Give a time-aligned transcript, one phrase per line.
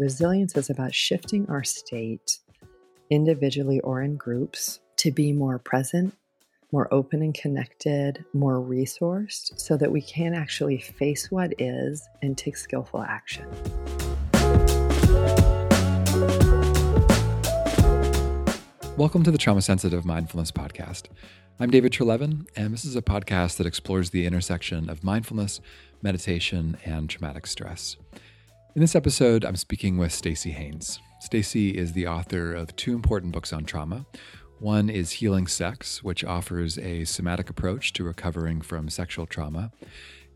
[0.00, 2.38] Resilience is about shifting our state
[3.10, 6.14] individually or in groups to be more present,
[6.72, 12.38] more open and connected, more resourced, so that we can actually face what is and
[12.38, 13.46] take skillful action.
[18.96, 21.08] Welcome to the Trauma Sensitive Mindfulness Podcast.
[21.58, 25.60] I'm David Treleaven, and this is a podcast that explores the intersection of mindfulness,
[26.00, 27.98] meditation, and traumatic stress.
[28.76, 31.00] In this episode, I'm speaking with Staci Haines.
[31.20, 34.06] Staci is the author of two important books on trauma.
[34.60, 39.72] One is Healing Sex, which offers a somatic approach to recovering from sexual trauma.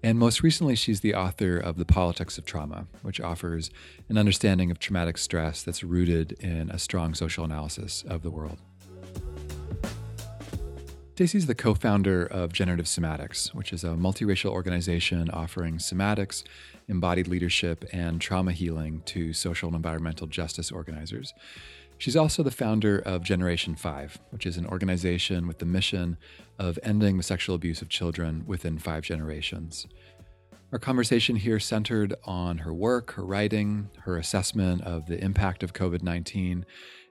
[0.03, 3.71] And most recently, she's the author of The Politics of Trauma, which offers
[4.09, 8.59] an understanding of traumatic stress that's rooted in a strong social analysis of the world.
[11.15, 16.43] Staci's the co founder of Generative Somatics, which is a multiracial organization offering somatics,
[16.89, 21.33] embodied leadership, and trauma healing to social and environmental justice organizers.
[21.99, 26.17] She's also the founder of Generation 5, which is an organization with the mission
[26.59, 29.87] of ending the sexual abuse of children within five generations.
[30.73, 35.73] Our conversation here centered on her work, her writing, her assessment of the impact of
[35.73, 36.67] COVID 19,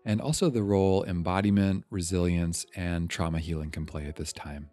[0.05, 4.69] and also the role embodiment, resilience, and trauma healing can play at this time.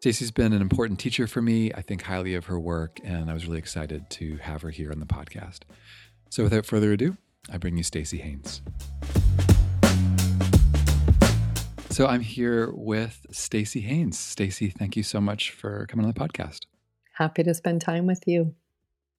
[0.00, 1.72] Staci's been an important teacher for me.
[1.72, 4.92] I think highly of her work, and I was really excited to have her here
[4.92, 5.62] on the podcast.
[6.30, 7.16] So, without further ado,
[7.50, 8.62] I bring you Staci Haines.
[11.90, 14.16] So I'm here with Staci Haines.
[14.16, 16.66] Staci, thank you so much for coming on the podcast.
[17.14, 18.54] Happy to spend time with you.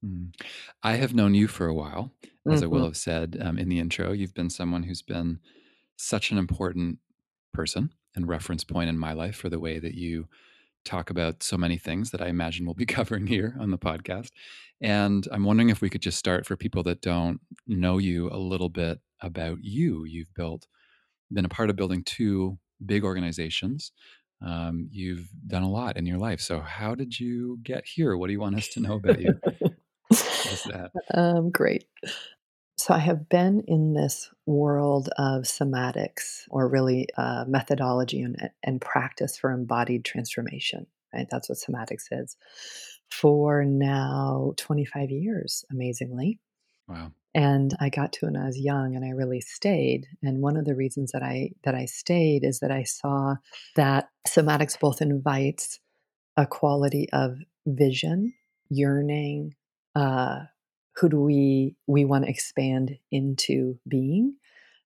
[0.05, 0.33] Mm.
[0.81, 2.13] I have known you for a while,
[2.47, 2.63] as mm-hmm.
[2.63, 2.85] I will mm-hmm.
[2.85, 4.13] have said um, in the intro.
[4.13, 5.39] You've been someone who's been
[5.97, 6.99] such an important
[7.53, 10.29] person and reference point in my life for the way that you
[10.85, 14.29] talk about so many things that I imagine we'll be covering here on the podcast.
[14.81, 18.37] And I'm wondering if we could just start for people that don't know you a
[18.37, 20.05] little bit about you.
[20.05, 20.67] You've built,
[21.31, 23.91] been a part of building two big organizations.
[24.41, 26.39] Um, you've done a lot in your life.
[26.39, 28.15] So, how did you get here?
[28.15, 29.33] What do you want us to know about you?
[31.13, 31.83] um, great.
[32.79, 38.79] So, I have been in this world of somatics, or really uh, methodology and, and
[38.79, 40.87] practice for embodied transformation.
[41.13, 42.37] Right, that's what somatics is
[43.09, 46.39] for now 25 years, amazingly.
[46.87, 47.11] Wow.
[47.35, 50.07] And I got to when I was young and I really stayed.
[50.23, 53.35] And one of the reasons that I that I stayed is that I saw
[53.75, 55.79] that somatics both invites
[56.37, 58.33] a quality of vision,
[58.69, 59.55] yearning,
[59.95, 60.45] uh,
[60.99, 64.35] who do we we want to expand into being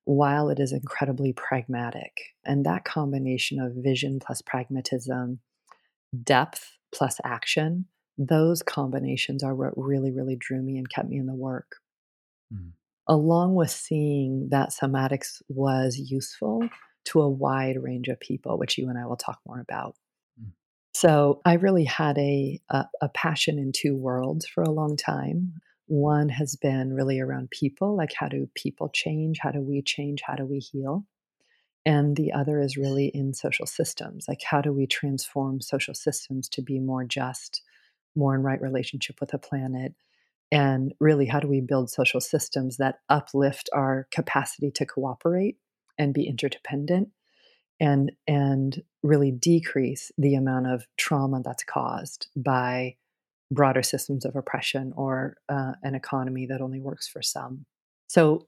[0.06, 5.40] while it is incredibly pragmatic and that combination of vision plus pragmatism
[6.24, 7.85] depth plus action
[8.18, 11.78] those combinations are what really, really drew me and kept me in the work.
[12.53, 12.72] Mm.
[13.07, 16.68] Along with seeing that somatics was useful
[17.06, 19.95] to a wide range of people, which you and I will talk more about.
[20.41, 20.51] Mm.
[20.94, 25.53] So I really had a, a, a passion in two worlds for a long time.
[25.88, 29.40] One has been really around people, like how do people change?
[29.40, 30.22] How do we change?
[30.26, 31.06] How do we heal?
[31.86, 36.48] And the other is really in social systems, like how do we transform social systems
[36.50, 37.62] to be more just,
[38.16, 39.94] more in right relationship with the planet
[40.54, 45.58] and really how do we build social systems that uplift our capacity to cooperate
[45.98, 47.10] and be interdependent
[47.80, 52.96] and and really decrease the amount of trauma that's caused by
[53.53, 57.66] broader systems of oppression or uh, an economy that only works for some
[58.08, 58.47] so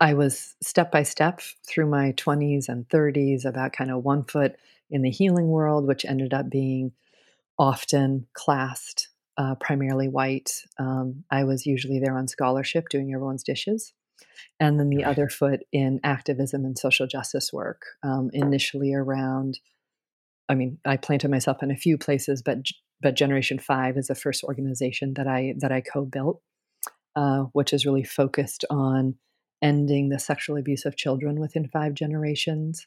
[0.00, 4.56] i was step by step through my 20s and 30s about kind of one foot
[4.90, 6.92] in the healing world which ended up being
[7.60, 10.64] often classed, uh, primarily white.
[10.78, 13.92] Um, I was usually there on scholarship doing everyone's dishes.
[14.58, 19.60] And then the other foot in activism and social justice work, um, initially around,
[20.48, 22.58] I mean, I planted myself in a few places, but
[23.00, 26.40] but Generation Five is the first organization that I that I co-built,
[27.16, 29.16] uh, which is really focused on
[29.62, 32.86] ending the sexual abuse of children within five generations,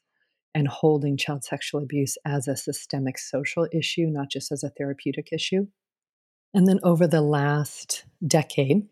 [0.55, 5.29] and holding child sexual abuse as a systemic social issue, not just as a therapeutic
[5.31, 5.67] issue.
[6.53, 8.87] And then over the last decade,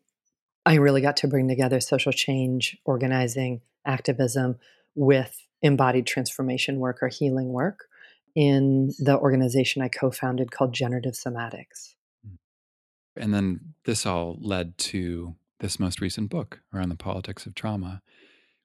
[0.65, 4.57] I really got to bring together social change, organizing, activism
[4.95, 7.85] with embodied transformation work or healing work
[8.35, 11.95] in the organization I co founded called Generative Somatics.
[12.25, 12.35] Hmm.
[13.15, 18.01] And then this all led to this most recent book around the politics of trauma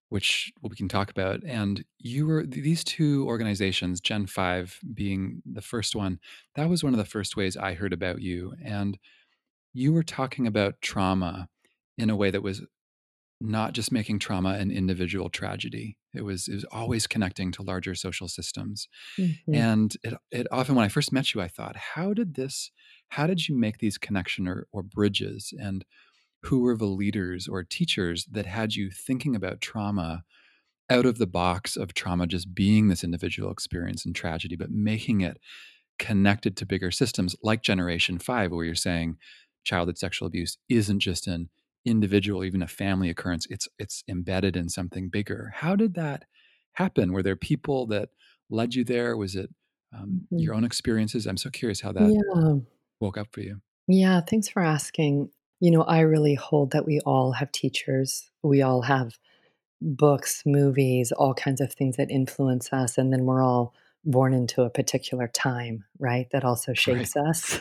[0.09, 1.43] which we can talk about.
[1.45, 6.21] And you were these two organizations, Gen 5 being the first one,
[6.55, 8.55] that was one of the first ways I heard about you.
[8.63, 8.99] And
[9.73, 11.49] you were talking about trauma
[11.99, 12.63] in a way that was
[13.41, 15.99] not just making trauma an individual tragedy.
[16.15, 18.89] It was it was always connecting to larger social systems.
[19.19, 19.55] Mm-hmm.
[19.55, 22.71] And it it often when I first met you, I thought, how did this
[23.09, 25.53] how did you make these connection or, or bridges?
[25.59, 25.85] And
[26.45, 30.25] who were the leaders or teachers that had you thinking about trauma
[30.89, 35.21] out of the box of trauma just being this individual experience and tragedy, but making
[35.21, 35.39] it
[35.99, 39.17] connected to bigger systems like Generation 5, where you're saying
[39.65, 41.49] childhood sexual abuse isn't just an
[41.87, 45.53] individual, even a family occurrence, it's it's embedded in something bigger.
[45.57, 46.25] How did that
[46.75, 47.13] happen?
[47.13, 48.11] Were there people that
[48.51, 49.17] led you there?
[49.17, 49.51] Was it
[49.95, 50.39] um, Mm-hmm.
[50.39, 51.27] your own experiences?
[51.27, 52.55] I'm so curious how that Yeah.
[53.01, 53.61] woke up for you.
[53.89, 55.31] Yeah, thanks for asking.
[55.61, 58.31] You know, I really hold that we all have teachers.
[58.43, 59.17] We all have
[59.81, 62.99] books, movies, all kinds of things that influence us.
[62.99, 63.75] And then we're all
[64.05, 66.27] born into a particular time, right?
[66.33, 66.79] That also Right.
[66.79, 67.61] shapes us.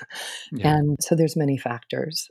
[0.52, 0.78] Yeah.
[0.78, 2.30] And so there's many factors.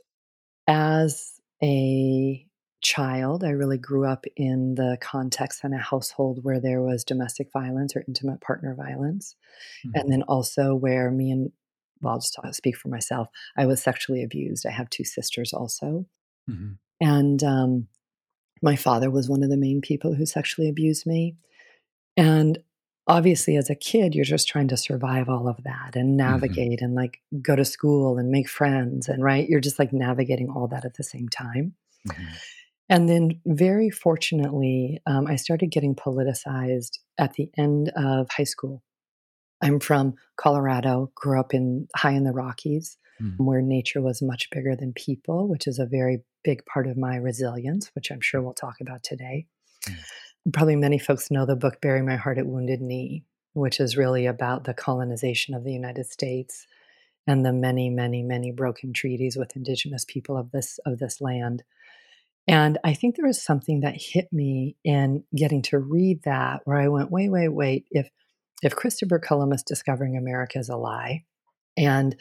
[0.67, 2.45] As a
[2.81, 7.51] child, I really grew up in the context in a household where there was domestic
[7.51, 9.35] violence or intimate partner violence.
[9.85, 9.91] Mhm.
[9.95, 11.51] And then also where me and
[12.01, 13.29] well, I'll just speak for myself.
[13.57, 14.65] I was sexually abused.
[14.65, 16.05] I have two sisters also.
[16.47, 16.77] Mhm.
[17.01, 17.87] And um,
[18.61, 21.37] my father was one of the main people who sexually abused me.
[22.17, 22.59] And
[23.07, 26.15] obviously, as a kid, you're just trying to survive all of that and Mhm.
[26.17, 29.07] navigate and like go to school and make friends.
[29.07, 31.75] And right, you're just like navigating all that at the same time.
[32.07, 32.39] Mhm.
[32.89, 38.83] And then, very fortunately, um, I started getting politicized at the end of high school.
[39.61, 43.37] I'm from Colorado, grew up in high in the Rockies, Mhm.
[43.37, 47.15] where nature was much bigger than people, which is a very big part of my
[47.17, 49.47] resilience, which I'm sure we'll talk about today.
[50.53, 54.27] Probably many folks know the book Bury My Heart at Wounded Knee, which is really
[54.27, 56.67] about the colonization of the United States
[57.25, 61.63] and the many, many, many broken treaties with indigenous people of this of this land.
[62.47, 66.77] And I think there was something that hit me in getting to read that where
[66.77, 67.85] I went, wait, wait, wait.
[67.89, 68.09] If
[68.61, 71.25] if Christopher Columbus discovering America is a lie,
[71.75, 72.15] and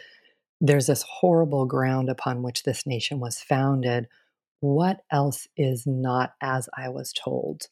[0.62, 4.08] there's this horrible ground upon which this nation was founded,
[4.60, 7.68] what else is not as I was told?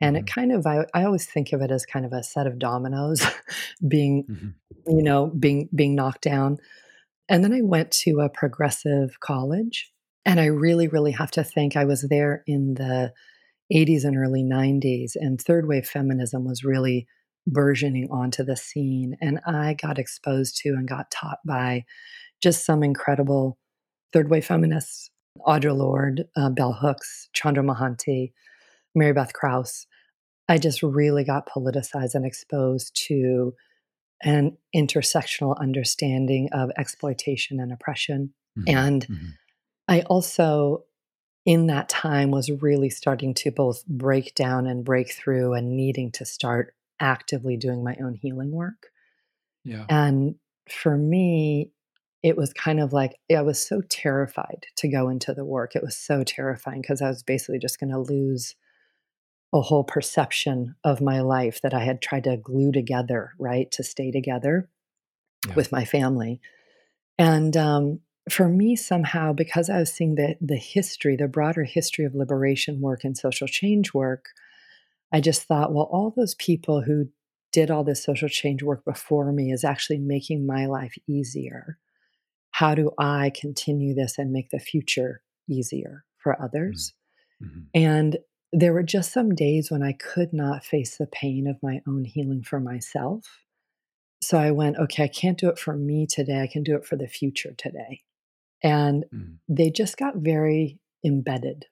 [0.00, 0.34] And it Mhm.
[0.34, 3.22] kind of I, I always think of it as kind of a set of dominoes
[3.88, 4.54] being, Mhm.
[4.86, 6.58] you know, being being knocked down.
[7.28, 9.92] And then I went to a progressive college.
[10.26, 13.12] And I really, really have to think I was there in the
[13.72, 17.06] 80s and early 90s, and third wave feminism was really
[17.46, 19.16] burgeoning onto the scene.
[19.22, 21.84] And I got exposed to and got taught by
[22.42, 23.58] just some incredible
[24.12, 25.10] third wave feminists
[25.46, 28.32] Audre Lorde, uh, Bell Hooks, Chandra Mohanty,
[28.94, 29.86] Mary Beth Krause.
[30.48, 33.54] I just really got politicized and exposed to
[34.22, 38.34] an intersectional understanding of exploitation and oppression.
[38.58, 38.64] Mhm.
[38.68, 39.38] And Mhm.
[39.88, 40.84] I also,
[41.46, 46.12] in that time, was really starting to both break down and break through and needing
[46.12, 48.88] to start actively doing my own healing work.
[49.64, 49.86] Yeah.
[49.88, 50.36] And
[50.68, 51.72] for me,
[52.22, 55.76] it was kind of like I was so terrified to go into the work.
[55.76, 58.54] It was so terrifying because I was basically just going to lose
[59.52, 63.82] a whole perception of my life that I had tried to glue together, right, to
[63.82, 64.68] stay together
[65.44, 65.54] Yeah.
[65.56, 66.40] with my family.
[67.18, 68.00] And um,
[68.30, 72.80] for me, somehow, because I was seeing the the history, the broader history of liberation
[72.80, 74.26] work and social change work,
[75.12, 77.08] I just thought, well, all those people who
[77.52, 81.78] did all this social change work before me is actually making my life easier.
[82.52, 86.94] How do I continue this and make the future easier for others?
[87.40, 87.68] Mhm.
[87.74, 88.18] And
[88.52, 92.04] there were just some days when I could not face the pain of my own
[92.04, 93.44] healing for myself.
[94.22, 96.40] So I went, okay, I can't do it for me today.
[96.42, 98.02] I can do it for the future today.
[98.62, 99.38] And Mhm.
[99.48, 101.66] they just got very embedded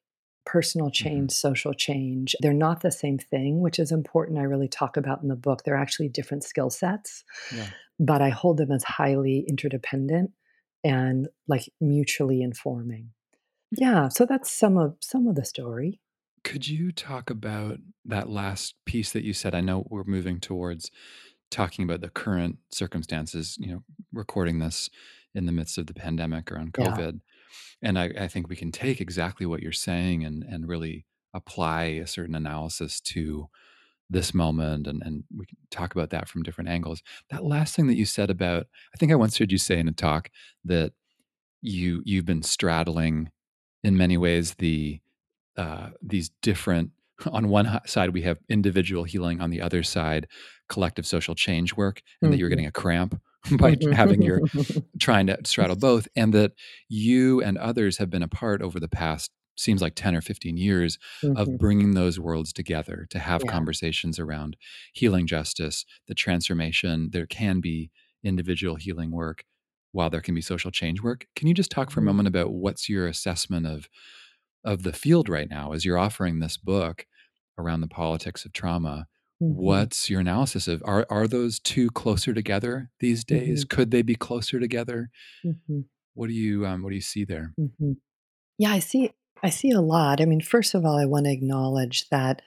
[0.44, 2.36] personal change, social change.
[2.40, 4.38] They're not the same thing, which is important.
[4.38, 5.64] I really talk about in the book.
[5.64, 7.70] They're actually different skill sets, Yeah.
[7.98, 10.30] but I hold them as highly interdependent
[10.84, 13.12] and like mutually informing.
[13.72, 16.00] Yeah, so that's some of some of the story.
[16.46, 19.52] Could you talk about that last piece that you said?
[19.52, 20.92] I know we're moving towards
[21.50, 24.88] talking about the current circumstances, you know, recording this
[25.34, 26.86] in the midst of the pandemic around Yeah.
[26.86, 27.20] COVID.
[27.82, 31.82] And I, I think we can take exactly what you're saying and, and really apply
[31.82, 33.48] a certain analysis to
[34.08, 37.02] this moment and, and we can talk about that from different angles.
[37.30, 39.88] That last thing that you said about, I think I once heard you say in
[39.88, 40.30] a talk
[40.64, 40.92] that
[41.60, 43.32] you you've been straddling
[43.82, 45.00] in many ways the
[45.56, 46.90] uh, these different
[47.32, 50.26] on one side we have individual healing on the other side
[50.68, 52.52] collective social change work and that you're Mhm.
[52.52, 53.20] getting a cramp
[53.58, 54.40] by having your
[55.00, 56.52] trying to straddle both and that
[56.88, 60.98] you and others have been apart over the past seems like 10 or 15 years
[61.22, 61.36] mm-hmm.
[61.36, 63.50] of bringing those worlds together to have yeah.
[63.50, 64.56] conversations around
[64.92, 67.10] healing justice, the transformation.
[67.12, 67.90] There can be
[68.22, 69.44] individual healing work
[69.92, 71.26] while there can be social change work.
[71.34, 72.08] Can you just talk for a mm-hmm.
[72.08, 73.88] moment about what's your assessment of
[74.66, 77.06] of the field right now as you're offering this book
[77.58, 79.06] around the politics of trauma?
[79.42, 79.54] Mm-hmm.
[79.54, 83.64] What's your analysis of are are those two closer together these days?
[83.64, 83.76] Mm-hmm.
[83.76, 85.10] Could they be closer together?
[85.44, 85.80] Mm-hmm.
[86.14, 87.52] What do you um, what do you see there?
[87.58, 87.92] Mm-hmm.
[88.58, 90.20] Yeah, I see I see a lot.
[90.20, 92.42] I mean, first of all, I want to acknowledge that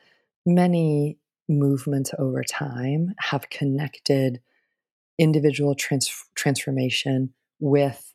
[0.45, 4.41] many movements over time have connected
[5.19, 8.08] individual trans- transformation with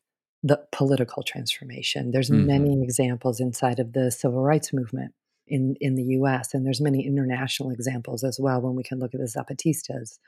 [0.45, 2.11] the political transformation.
[2.11, 2.47] There's mm-hmm.
[2.47, 5.15] many examples inside of the civil rights movement
[5.49, 9.15] in, in the US, and there's many international examples as well when we can look
[9.15, 10.19] at the Zapatistas.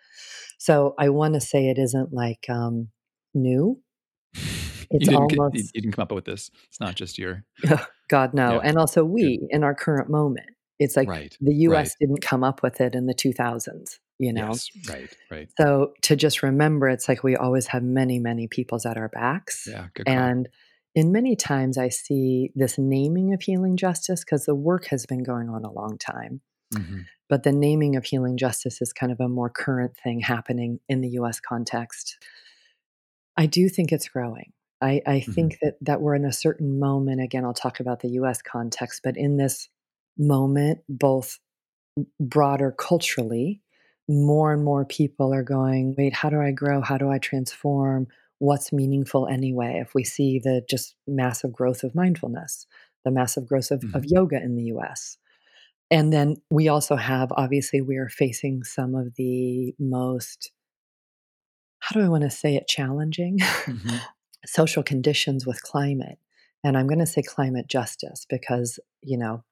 [0.59, 2.89] So I want to say it isn't like um,
[3.35, 3.81] new.
[4.89, 6.49] It's you almost you, you, didn't come up with this.
[6.69, 7.43] It's not just your
[8.09, 8.53] God no.
[8.53, 8.61] Yeah.
[8.63, 9.49] And also we Good.
[9.51, 10.51] in our current moment.
[10.79, 11.37] It's like right.
[11.41, 11.91] the US right.
[11.99, 14.49] didn't come up with it in the 2000s you know?
[14.49, 15.49] Yes, right right.
[15.59, 19.69] So to just remember it's like we always have many many peoples at our backs
[19.71, 20.49] yeah and
[20.95, 25.23] in many times i see this naming of healing justice because the work has been
[25.23, 26.41] going on a long time.
[26.75, 27.03] Mm-hmm.
[27.29, 31.01] but the naming of healing justice is kind of a more current thing happening in
[31.01, 32.19] the us context.
[33.37, 34.53] I do think it's growing.
[34.83, 35.33] I, I mm-hmm.
[35.33, 39.01] think that that we're in a certain moment again i'll talk about the us context
[39.03, 39.69] but in this
[40.19, 41.39] moment both
[42.21, 43.63] broader culturally
[44.09, 46.81] more and more people are going, wait, how do I grow?
[46.81, 48.07] How do I transform?
[48.39, 49.81] What's meaningful anyway?
[49.85, 52.67] If we see the just massive growth of mindfulness,
[53.05, 53.97] the massive growth of, mm-hmm.
[53.97, 55.19] of yoga in the US.
[55.91, 60.51] And then we also have, obviously, we are facing some of the most,
[61.79, 63.97] how do I want to say it, challenging mm-hmm.
[64.47, 66.19] social conditions with climate.
[66.65, 69.45] And I'm going to say climate justice because, you know,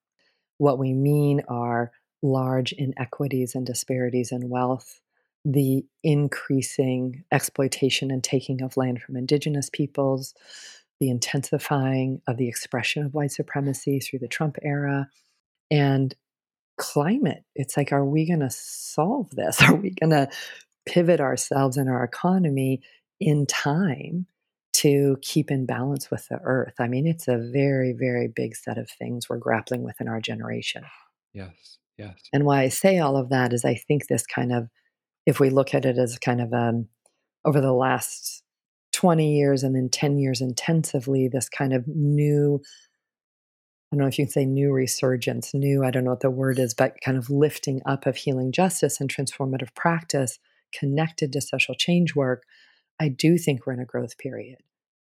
[0.59, 1.93] what we mean are
[2.25, 5.01] large inequities and disparities in wealth,
[5.45, 10.35] the increasing exploitation and taking of land from indigenous peoples,
[11.01, 15.07] the intensifying of the expression of white supremacy through the Trump era,
[15.71, 16.15] and
[16.79, 17.45] climate.
[17.55, 19.63] It's like, are we going to solve this?
[19.69, 20.29] Are we going to
[20.87, 22.81] pivot ourselves and our economy
[23.21, 24.27] in time
[24.73, 26.75] to keep in balance with the earth?
[26.79, 30.21] I mean, it's a very, very big set of things we're grappling with in our
[30.21, 30.85] generation.
[31.35, 31.79] Yes.
[31.99, 32.15] Yes.
[32.33, 34.69] And why I say all of that is I think this kind of,
[35.27, 36.89] if we look at it as kind of um,
[37.45, 38.43] over the last
[38.93, 42.61] 20 years and then 10 years intensively, this kind of new,
[43.93, 46.31] I don't know if you can say new resurgence, new, I don't know what the
[46.31, 50.39] word is, but kind of lifting up of healing justice and transformative practice
[50.73, 52.43] connected to social change work.
[53.01, 54.59] I do think we're in a growth period.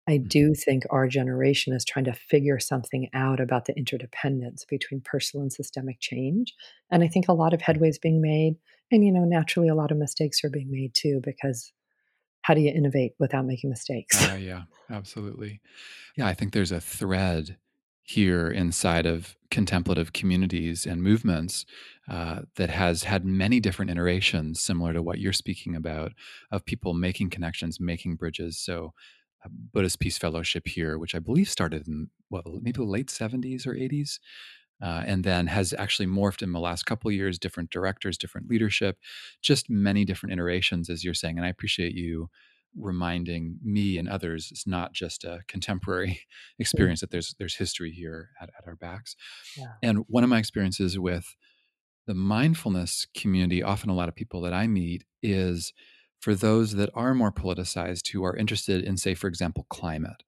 [0.09, 0.29] I mm-hmm.
[0.29, 5.43] do think our generation is trying to figure something out about the interdependence between personal
[5.43, 6.55] and systemic change.
[6.91, 8.57] And I think a lot of headway is being made.
[8.91, 11.73] And, you know, naturally, a lot of mistakes are being made too, because
[12.43, 14.29] how do you innovate without making mistakes?
[14.29, 15.61] Uh, yeah, absolutely.
[16.17, 17.57] Yeah, I think there's a thread
[18.03, 21.65] here inside of contemplative communities and movements
[22.11, 26.13] uh, that has had many different iterations, similar to what you're speaking about,
[26.51, 28.59] of people making connections, making bridges.
[28.59, 28.93] So,
[29.49, 33.75] Buddhist Peace Fellowship here, which I believe started in what maybe the late 70s or
[33.75, 34.19] 80s.
[34.83, 38.99] Uh, and then has actually morphed in the last couple years, different directors, different leadership,
[39.41, 41.37] just many different iterations, as you're saying.
[41.39, 42.31] And I appreciate you
[42.79, 46.21] reminding me and others it's not just a contemporary
[46.59, 49.15] experience that there's there's history here at, at our backs
[49.57, 49.73] yeah.
[49.83, 51.37] and one of my experiences with
[52.07, 55.73] the mindfulness community often a lot of people that i meet is
[56.23, 60.23] for those that are more politicized who are interested in, say, for example, climate,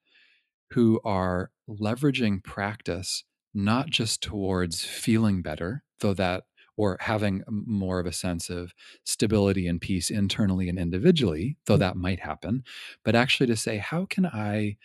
[0.73, 3.23] who are leveraging practice
[3.55, 6.43] not just towards feeling better, though that
[6.77, 8.75] or having more of a sense of
[9.05, 11.79] stability and peace internally and individually, though mm.
[11.79, 12.65] that might happen,
[13.05, 14.77] but actually to say, how can I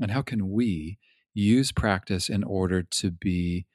[0.00, 0.98] and how can we
[1.32, 3.66] use practice in order to be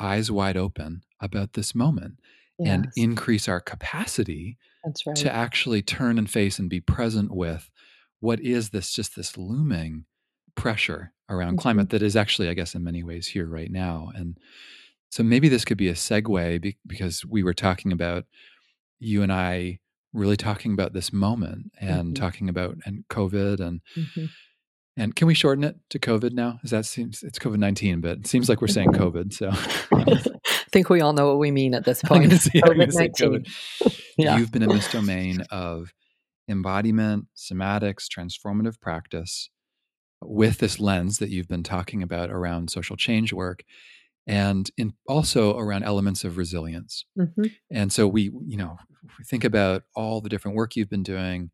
[0.00, 2.18] eyes wide open about this moment
[2.58, 2.68] yes.
[2.68, 5.16] and increase our capacity that's right.
[5.16, 7.70] To actually turn and face and be present with
[8.20, 10.04] what is this just this looming
[10.54, 11.58] pressure around mm-hmm.
[11.58, 14.10] climate that is actually, I guess, in many ways here right now.
[14.14, 14.38] And
[15.10, 18.24] so maybe this could be a segue be- because we were talking about
[18.98, 19.80] you and I
[20.12, 22.22] really talking about this moment and mm-hmm.
[22.22, 24.26] talking about and COVID and mm-hmm.
[24.96, 26.60] and can we shorten it to COVID now?
[26.62, 29.32] Is that seems it's COVID nineteen, but it seems like we're saying COVID.
[29.32, 29.50] So
[30.74, 32.32] think we all know what we mean at this point.
[34.16, 34.38] Yeah.
[34.38, 35.92] you've been in this domain of
[36.48, 39.50] embodiment, somatics, transformative practice
[40.22, 43.64] with this lens that you've been talking about around social change work.
[44.26, 47.04] and in also around elements of resilience.
[47.18, 47.46] Mm-hmm.
[47.72, 48.76] And so we, you know,
[49.18, 51.50] we think about all the different work you've been doing,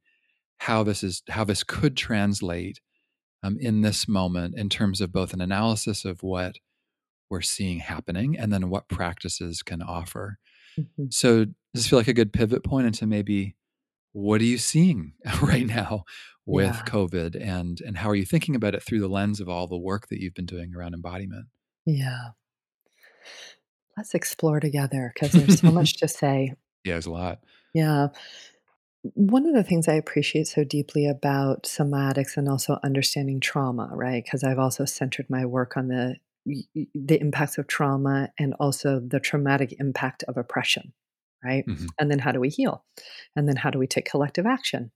[0.59, 2.81] how this is how this could translate
[3.43, 6.57] um, in this moment in terms of both an analysis of what
[7.31, 10.39] we're seeing happening and then what practices can offer.
[10.79, 11.05] Mm-hmm.
[11.11, 13.57] So does this feel like a good pivot point into maybe
[14.13, 16.05] what are you seeing right now
[16.45, 16.83] with yeah.
[16.85, 19.79] COVID and and how are you thinking about it through the lens of all the
[19.79, 21.47] work that you've been doing around embodiment?
[21.87, 22.31] Yeah.
[23.97, 26.55] Let's explore together because there's so much to say.
[26.85, 27.41] Yeah, there's a lot.
[27.75, 28.09] Yeah.
[29.03, 34.23] One of the things I appreciate so deeply about somatics and also understanding trauma, right?
[34.23, 36.17] Because I've also centered my work on the
[36.47, 40.93] the impacts of trauma and also the traumatic impact of oppression,
[41.45, 41.65] right?
[41.67, 41.87] Mm-hmm.
[41.99, 42.85] And then how do we heal?
[43.37, 44.91] And then how do we take collective action?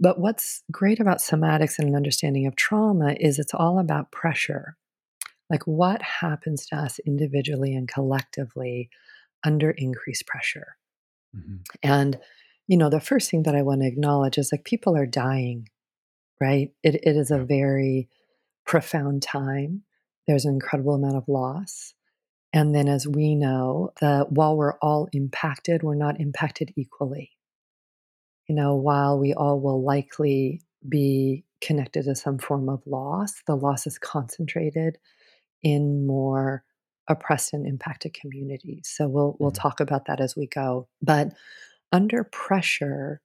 [0.00, 4.76] But what's great about somatics and an understanding of trauma is it's all about pressure.
[5.50, 8.88] Like what happens to us individually and collectively
[9.44, 10.76] under increased pressure.
[11.36, 11.56] Mm-hmm.
[11.82, 12.18] And,
[12.66, 15.68] you know, the first thing that I want to acknowledge is like people are dying,
[16.40, 16.70] right?
[16.82, 18.08] It, it is a very
[18.64, 19.82] profound time.
[20.26, 21.94] There's an incredible amount of loss.
[22.52, 27.32] And then, as we know, that while we're all impacted, we're not impacted equally
[28.48, 33.54] you know, while we all will likely be connected to some form of loss, the
[33.54, 34.98] loss is concentrated
[35.62, 36.64] in more
[37.08, 38.90] oppressed and impacted communities.
[38.92, 39.62] So we'll we'll mm-hmm.
[39.62, 40.88] talk about that as we go.
[41.00, 41.32] But
[41.92, 43.20] under pressure,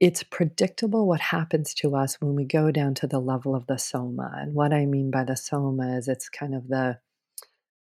[0.00, 3.76] it's predictable what happens to us when we go down to the level of the
[3.76, 4.32] soma.
[4.38, 6.98] And what I mean by the soma is it's kind of the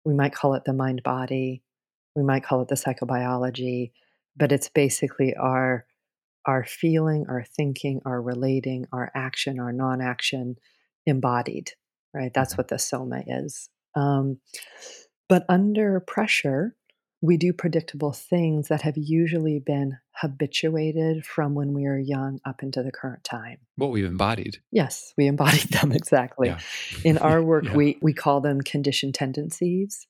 [0.04, 1.62] we might call it the mind body,
[2.16, 3.92] we might call it the psychobiology,
[4.36, 5.86] but it's basically our
[6.46, 10.56] our feeling, our thinking, our relating, our action, our non action
[11.06, 11.72] embodied,
[12.14, 12.34] right?
[12.34, 12.60] That's mm-hmm.
[12.60, 13.70] what the soma is.
[13.96, 14.40] Um,
[15.30, 16.76] but under pressure,
[17.22, 22.62] we do predictable things that have usually been habituated from when we were young up
[22.62, 23.58] into the current time.
[23.76, 24.60] What we've embodied.
[24.72, 26.50] Yes, we embodied them exactly.
[26.50, 26.60] Yeah.
[27.04, 27.76] In our work, yeah.
[27.76, 30.08] we, we call them conditioned tendencies,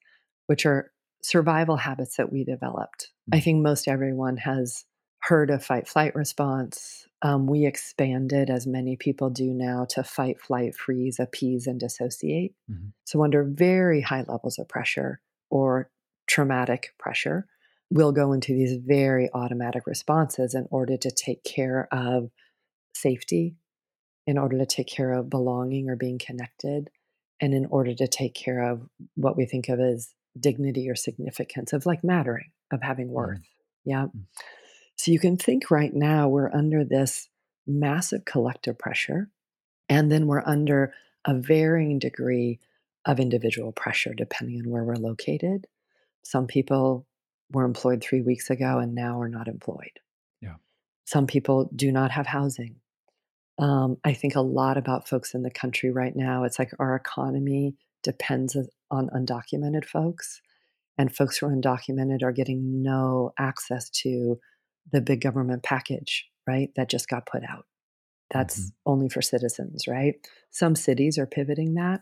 [0.48, 0.92] which are
[1.22, 3.10] survival habits that we developed.
[3.30, 3.38] Mm-hmm.
[3.38, 4.86] I think most everyone has
[5.20, 7.06] heard of fight flight response.
[7.22, 12.54] Um, we expanded, as many people do now, to fight, flight, freeze, appease, and dissociate.
[12.70, 12.90] Mm-hmm.
[13.06, 15.90] So, under very high levels of pressure or
[16.28, 17.48] traumatic pressure,
[17.90, 22.30] we'll go into these very automatic responses in order to take care of
[22.94, 23.56] safety,
[24.26, 26.90] in order to take care of belonging or being connected,
[27.40, 28.82] and in order to take care of
[29.16, 33.40] what we think of as dignity or significance of like mattering, of having worth.
[33.86, 34.06] Yeah.
[34.06, 34.20] Mm-hmm.
[34.98, 37.30] So you can think right now we're under this
[37.66, 39.30] massive collective pressure,
[39.88, 40.94] and then we're under
[41.26, 42.60] a varying degree
[43.06, 45.68] of individual pressure depending on where we're located.
[46.28, 47.08] Some people
[47.54, 50.02] were employed three weeks ago and now are not employed.
[50.42, 50.56] Yeah.
[51.06, 52.76] Some people do not have housing.
[53.58, 56.44] Um, I think a lot about folks in the country right now.
[56.44, 58.58] It's like our economy depends
[58.92, 60.42] on undocumented folks,
[60.98, 64.38] and folks who are undocumented are getting no access to
[64.92, 66.72] the big government package, right?
[66.76, 67.66] That just got put out.
[68.32, 68.92] That's mm-hmm.
[68.92, 70.16] only for citizens, right?
[70.52, 72.02] Some cities are pivoting that.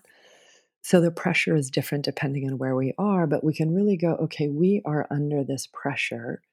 [0.86, 4.18] So the pressure is different depending on where we are, but we can really go,
[4.18, 6.44] okay, we are under this pressure.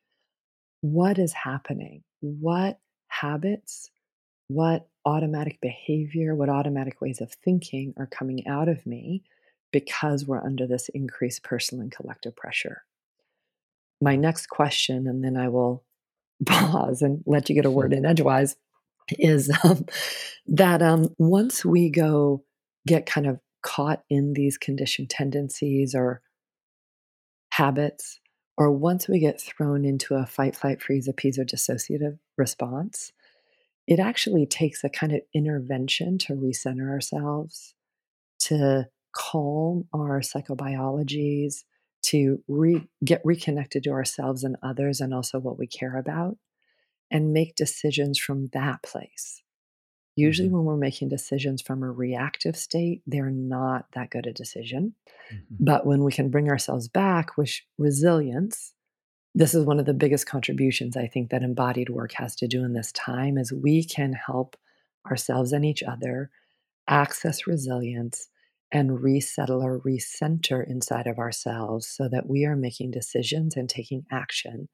[0.80, 2.02] What is happening?
[2.20, 3.90] What habits,
[4.48, 9.22] what automatic behavior, what automatic ways of thinking are coming out of me
[9.70, 12.84] because we're under this increased personal and collective pressure?
[14.00, 15.84] My next question, and then I will
[16.46, 18.56] pause and let you get a word in edgewise
[19.10, 19.84] is um,
[20.46, 22.42] that um, once we go
[22.86, 26.20] get kind of caught in these conditioned tendencies or
[27.50, 28.20] habits,
[28.56, 33.12] or once we get thrown into a fight, flight, freeze, appease, or dissociative response,
[33.86, 37.74] it actually takes a kind of intervention to recenter ourselves,
[38.38, 41.64] to calm our psychobiologies,
[42.02, 46.36] to re- get reconnected to ourselves and others and also what we care about
[47.10, 49.42] and make decisions from that place.
[50.14, 50.58] Usually, mm-hmm.
[50.58, 54.94] when we're making decisions from a reactive state, they're not that good a decision.
[55.32, 55.64] Mm-hmm.
[55.64, 58.74] But when we can bring ourselves back with resilience,
[59.34, 62.62] this is one of the biggest contributions I think that embodied work has to do
[62.64, 64.56] in this time is we can help
[65.06, 66.30] ourselves and each other
[66.88, 68.28] access resilience
[68.70, 74.04] and resettle or recenter inside of ourselves so that we are making decisions and taking
[74.10, 74.68] action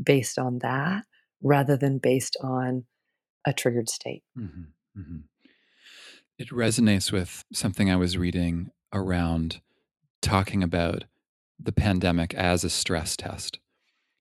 [0.00, 1.04] based on that
[1.42, 2.84] rather than based on
[3.44, 4.22] a triggered state.
[4.38, 5.18] Mm-hmm, mm-hmm.
[6.38, 9.60] It resonates with something I was reading around
[10.20, 11.04] talking about
[11.60, 13.58] the pandemic as a stress test,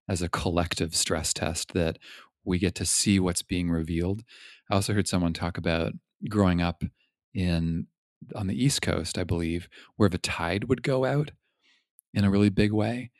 [0.08, 1.98] as a collective stress test that
[2.46, 4.24] we get to see what's being revealed.
[4.70, 5.94] I also heard someone talk about
[6.30, 6.84] growing up
[7.34, 7.88] in
[8.36, 11.32] on the East Coast, I believe, where the tide would go out
[12.14, 13.12] in a really big way.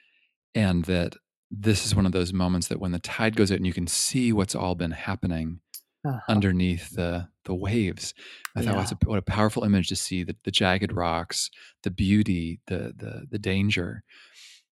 [0.56, 1.16] And that
[1.50, 3.88] this is one of those moments that when the tide goes out and you can
[3.88, 5.60] see what's all been happening
[6.06, 6.20] uh-huh.
[6.28, 8.14] underneath the the waves.
[8.56, 8.68] I yeah.
[8.68, 11.50] thought, what a, what a powerful image to see the, the jagged rocks,
[11.84, 14.04] the beauty, the the the danger,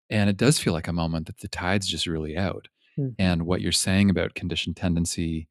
[0.10, 2.68] and it does feel like a moment that the tide's just really out.
[2.98, 3.14] Mm-hmm.
[3.20, 5.48] And what you're saying about conditioned tendency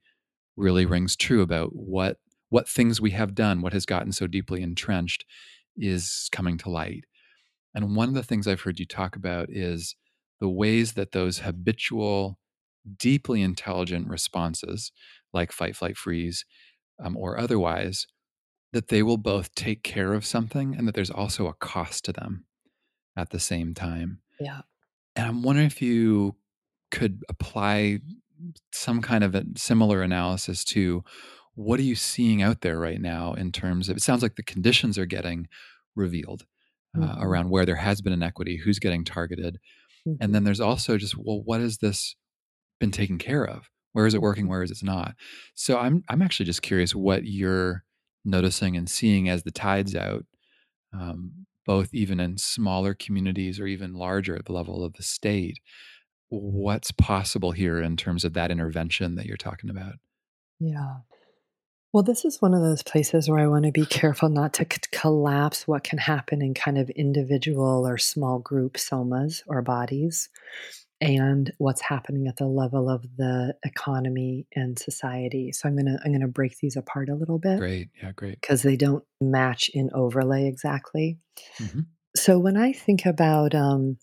[0.56, 2.18] really rings true about what
[2.50, 5.24] what things we have done, what has gotten so deeply entrenched,
[5.76, 7.04] is coming to light.
[7.74, 9.94] And one of the things I've heard you talk about is
[10.40, 12.38] the ways that those habitual,
[12.98, 14.90] deeply intelligent responses,
[15.32, 16.44] like fight, flight, freeze,
[17.02, 18.06] um, or otherwise,
[18.72, 22.12] that they will both take care of something and that there's also a cost to
[22.12, 22.44] them
[23.16, 24.20] at the same time.
[24.38, 24.60] Yeah.
[25.16, 26.36] And I'm wondering if you
[26.90, 28.00] could apply
[28.72, 31.04] some kind of a similar analysis to
[31.54, 34.42] what are you seeing out there right now in terms of it sounds like the
[34.42, 35.46] conditions are getting
[35.94, 36.46] revealed
[36.96, 37.22] uh, mm-hmm.
[37.22, 39.58] around where there has been inequity, who's getting targeted.
[40.06, 40.22] Mm-hmm.
[40.22, 42.16] And then there's also just, well, what has this
[42.78, 43.68] been taken care of?
[43.92, 44.48] Where is it working?
[44.48, 45.14] Where is it not?
[45.54, 47.84] So I'm I'm actually just curious what you're
[48.24, 50.24] noticing and seeing as the tides out,
[50.92, 55.58] um, both even in smaller communities or even larger at the level of the state.
[56.28, 59.94] What's possible here in terms of that intervention that you're talking about?
[60.60, 60.98] Yeah.
[61.92, 64.62] Well, this is one of those places where I want to be careful not to
[64.70, 70.28] c- collapse what can happen in kind of individual or small group somas or bodies
[71.00, 75.52] and what's happening at the level of the economy and society.
[75.52, 77.58] So I'm to I'm to break these apart a little bit.
[77.58, 77.88] Great.
[78.02, 78.42] Yeah, great.
[78.42, 81.18] Cuz they don't match in overlay exactly.
[81.58, 81.80] Mm-hmm.
[82.16, 83.98] So when I think about um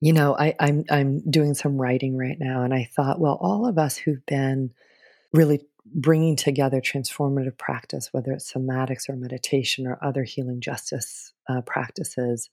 [0.00, 3.66] you know, I, I'm I'm doing some writing right now, and I thought, well, all
[3.66, 4.70] of us who've been
[5.32, 11.62] really bringing together transformative practice, whether it's somatics or meditation or other healing justice uh,
[11.62, 12.50] practices,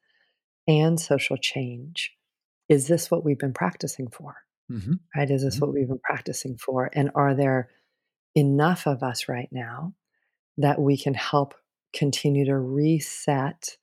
[0.65, 2.13] and social change,
[2.69, 4.36] is this what we've been practicing for?
[4.71, 4.93] Mm-hmm.
[5.15, 5.30] Right?
[5.30, 5.65] Is this mm-hmm.
[5.65, 6.89] what we've been practicing for?
[6.93, 7.69] And are there
[8.36, 9.93] enough of us right now
[10.58, 11.54] that we can help
[11.93, 13.78] continue to reset,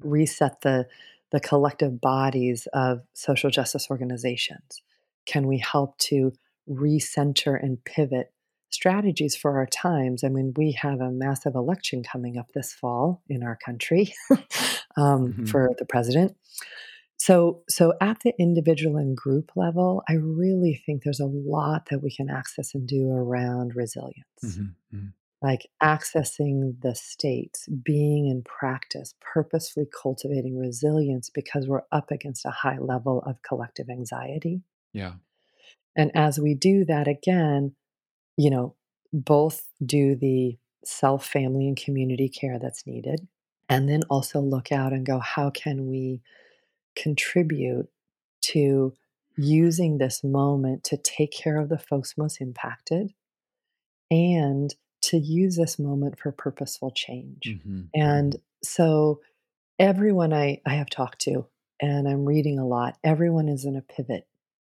[0.00, 0.86] reset the
[1.30, 4.82] the collective bodies of social justice organizations?
[5.24, 6.32] Can we help to
[6.68, 8.32] recenter and pivot
[8.70, 10.24] strategies for our times?
[10.24, 14.38] I mean, we have a massive election coming up this fall in our country um,
[15.32, 15.44] mm-hmm.
[15.46, 16.36] for the president.
[17.24, 22.02] So, so at the individual and group level, I really think there's a lot that
[22.02, 24.26] we can access and do around resilience.
[24.44, 25.06] Mm-hmm, mm-hmm.
[25.40, 32.50] Like accessing the states, being in practice, purposefully cultivating resilience because we're up against a
[32.50, 34.62] high level of collective anxiety.
[34.92, 35.12] Yeah.
[35.94, 37.76] And as we do that again,
[38.36, 38.74] you know,
[39.12, 43.28] both do the self, family, and community care that's needed,
[43.68, 46.20] and then also look out and go, how can we
[46.96, 47.88] contribute
[48.42, 48.92] to
[49.36, 53.12] using this moment to take care of the folks most impacted
[54.10, 57.44] and to use this moment for purposeful change.
[57.46, 57.82] Mm-hmm.
[57.94, 59.20] And so,
[59.78, 61.46] everyone I, I have talked to,
[61.80, 64.26] and I'm reading a lot, everyone is in a pivot.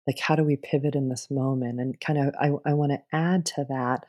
[0.08, 1.80] Like, how do we pivot in this moment?
[1.80, 4.06] And kind of, I, I want to add to that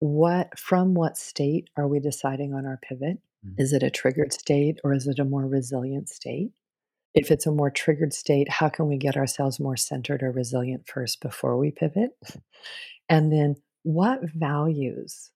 [0.00, 3.18] what from what state are we deciding on our pivot?
[3.46, 3.60] Mm-hmm.
[3.60, 6.52] Is it a triggered state or is it a more resilient state?
[7.18, 10.86] If it's a more triggered state, how can we get ourselves more centered or resilient
[10.86, 12.10] first before we pivot?
[13.08, 15.30] And then what values,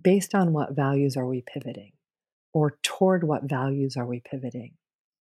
[0.00, 1.92] based on what values are we pivoting?
[2.54, 4.72] Or toward what values are we pivoting?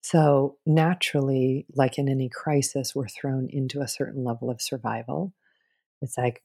[0.03, 5.33] So, naturally, like in any crisis, we're thrown into a certain level of survival.
[6.01, 6.43] It's like,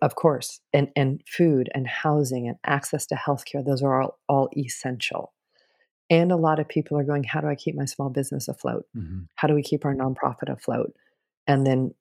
[0.00, 4.48] of course, and, and food and housing and access to healthcare, those are all, all
[4.56, 5.33] essential.
[6.10, 8.86] And a lot of people are going, How do I keep my small business afloat?
[8.96, 9.20] Mm-hmm.
[9.36, 10.92] How do we keep our nonprofit afloat?
[11.46, 11.94] And then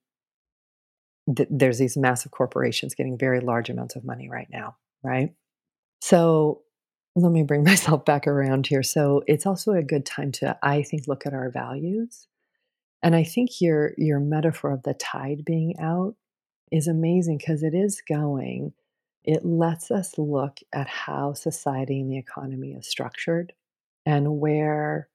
[1.36, 5.34] th- there's these massive corporations getting very large amounts of money right now, right?
[6.02, 6.62] So
[7.16, 8.84] let me bring myself back around here.
[8.84, 12.28] So it's also a good time to, I think, look at our values.
[13.02, 16.16] And I think your your metaphor of the tide being out
[16.72, 18.74] is amazing because it is going.
[19.26, 23.54] It lets us look at how society and the economy is structured
[24.06, 25.10] and where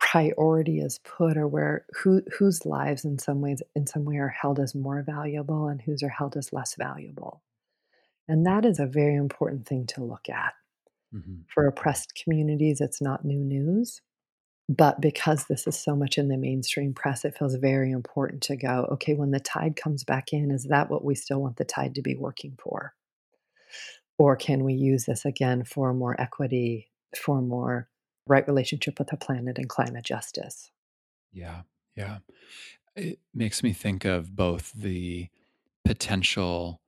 [0.00, 4.28] priority is put or where who whose lives in some ways in some way are
[4.28, 7.42] held as more valuable and whose are held as less valuable
[8.28, 10.54] and that is a very important thing to look at
[11.14, 11.36] mm-hmm.
[11.52, 14.00] for oppressed communities it's not new news
[14.68, 18.56] But because this is so much in the mainstream press, it feels very important to
[18.56, 21.64] go, okay, when the tide comes back in, is that what we still want the
[21.64, 22.94] tide to be working for?
[24.18, 27.88] Or can we use this again for more equity, for more
[28.26, 30.70] right relationship with the planet and climate justice?
[31.32, 31.62] Yeah,
[31.96, 32.18] yeah.
[32.96, 35.28] It makes me think of both the
[35.84, 36.80] potential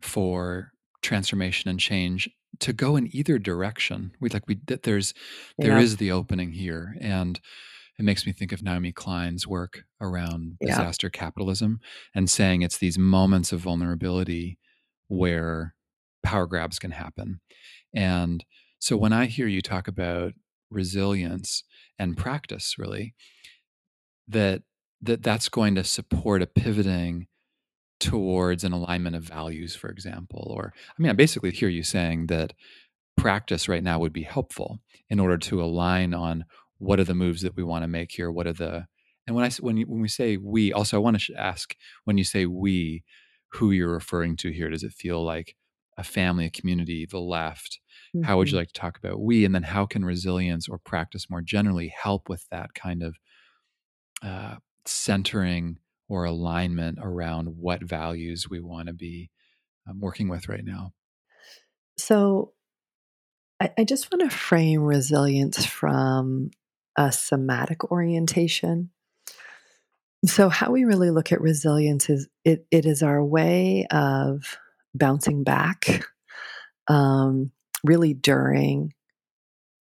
[0.00, 2.28] for transformation and change
[2.60, 4.12] to go in either direction.
[4.20, 5.14] We like we that there's
[5.58, 5.80] there Yeah.
[5.82, 7.38] is the opening here, and
[7.98, 10.68] it makes me think of Naomi Klein's work around Yeah.
[10.68, 11.80] disaster capitalism
[12.14, 14.58] and saying it's these moments of vulnerability
[15.08, 15.74] where
[16.22, 17.40] power grabs can happen.
[17.94, 18.44] And
[18.78, 20.32] so when I hear you talk about
[20.70, 21.64] resilience
[21.98, 23.14] and practice, really,
[24.28, 24.62] that
[25.00, 27.26] that that's going to support a pivoting
[28.00, 30.52] towards an alignment of values, for example.
[30.54, 32.52] Or I mean, I basically hear you saying that
[33.16, 36.44] practice right now would be helpful in order to align on
[36.78, 38.30] what are the moves that we want to make here.
[38.30, 38.86] What are the
[39.26, 42.16] and when I when you, when we say we, also I want to ask when
[42.16, 43.04] you say we,
[43.52, 44.70] who you're referring to here.
[44.70, 45.54] Does it feel like
[45.98, 47.78] a family, a community, the left?
[48.20, 48.58] How would you Mhm.
[48.58, 49.44] like to talk about we?
[49.44, 53.16] And then how can resilience or practice more generally help with that kind of
[54.22, 55.78] uh, centering
[56.08, 59.30] or alignment around what values we want to be
[59.88, 60.92] um, working with right now?
[61.96, 62.54] So
[63.60, 66.50] I, I just want to frame resilience from
[66.96, 68.90] a somatic orientation.
[70.24, 74.58] So, how we really look at resilience is it, it is our way of
[74.94, 76.04] bouncing back,
[76.88, 77.52] um,
[77.84, 78.92] really during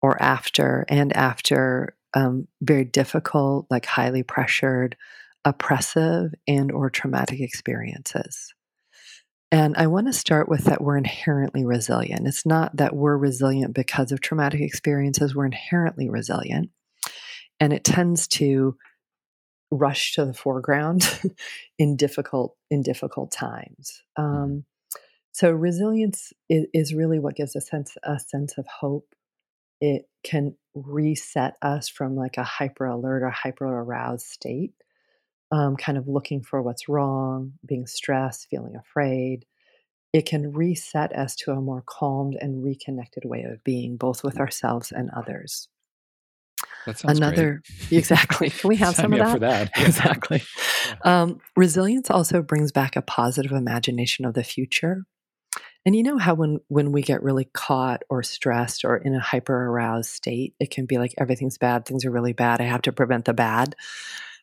[0.02, 4.96] or after and after um, very difficult, like highly pressured,
[5.44, 8.54] oppressive, and or traumatic experiences.
[9.50, 12.26] And I want to start with that we're inherently resilient.
[12.26, 16.70] It's not that we're resilient because of traumatic experiences, we're inherently resilient.
[17.61, 18.76] And it tends to
[19.70, 21.20] rush to the foreground
[21.78, 24.02] in difficult in difficult times.
[24.18, 24.24] Mhm.
[24.24, 24.64] Um,
[25.35, 29.16] so resilience is, is really what gives a sense a sense of hope.
[29.81, 34.75] It can reset us from like a hyper alert or hyper aroused state,
[35.51, 39.44] um, kind of looking for what's wrong, being stressed, feeling afraid.
[40.12, 44.38] It can reset us to a more calmed and reconnected way of being, both with
[44.38, 45.66] ourselves and others.
[46.87, 47.92] That sounds Another great.
[47.99, 48.51] exactly.
[48.51, 49.40] Can we have some of that?
[49.40, 49.70] that.
[49.77, 49.83] Yeah.
[49.87, 50.42] Exactly.
[50.87, 51.23] Yeah.
[51.23, 55.05] Um, resilience also brings back a positive imagination of the future.
[55.87, 59.20] And you know how when when we get really caught or stressed or in a
[59.20, 62.61] hyper aroused state, it can be like everything's bad, things are really bad.
[62.61, 63.77] I have to prevent the bad,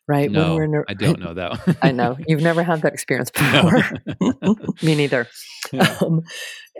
[0.06, 0.30] right?
[0.32, 1.78] When we're No, in I don't know that.
[1.82, 3.70] I know you've never had that experience No.
[3.70, 4.56] before.
[4.82, 5.26] Me neither.
[5.72, 5.96] Yeah.
[6.00, 6.22] Um,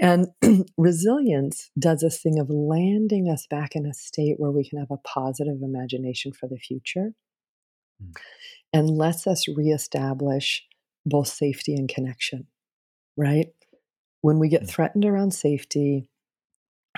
[0.00, 0.26] and
[0.78, 4.90] resilience does this thing of landing us back in a state where we can have
[4.90, 7.14] a positive imagination for the future
[8.02, 8.12] Mm.
[8.72, 10.64] and lets us reestablish
[11.04, 12.46] both safety and connection,
[13.16, 13.48] right?
[14.22, 14.68] When we get Mm.
[14.68, 16.08] threatened around safety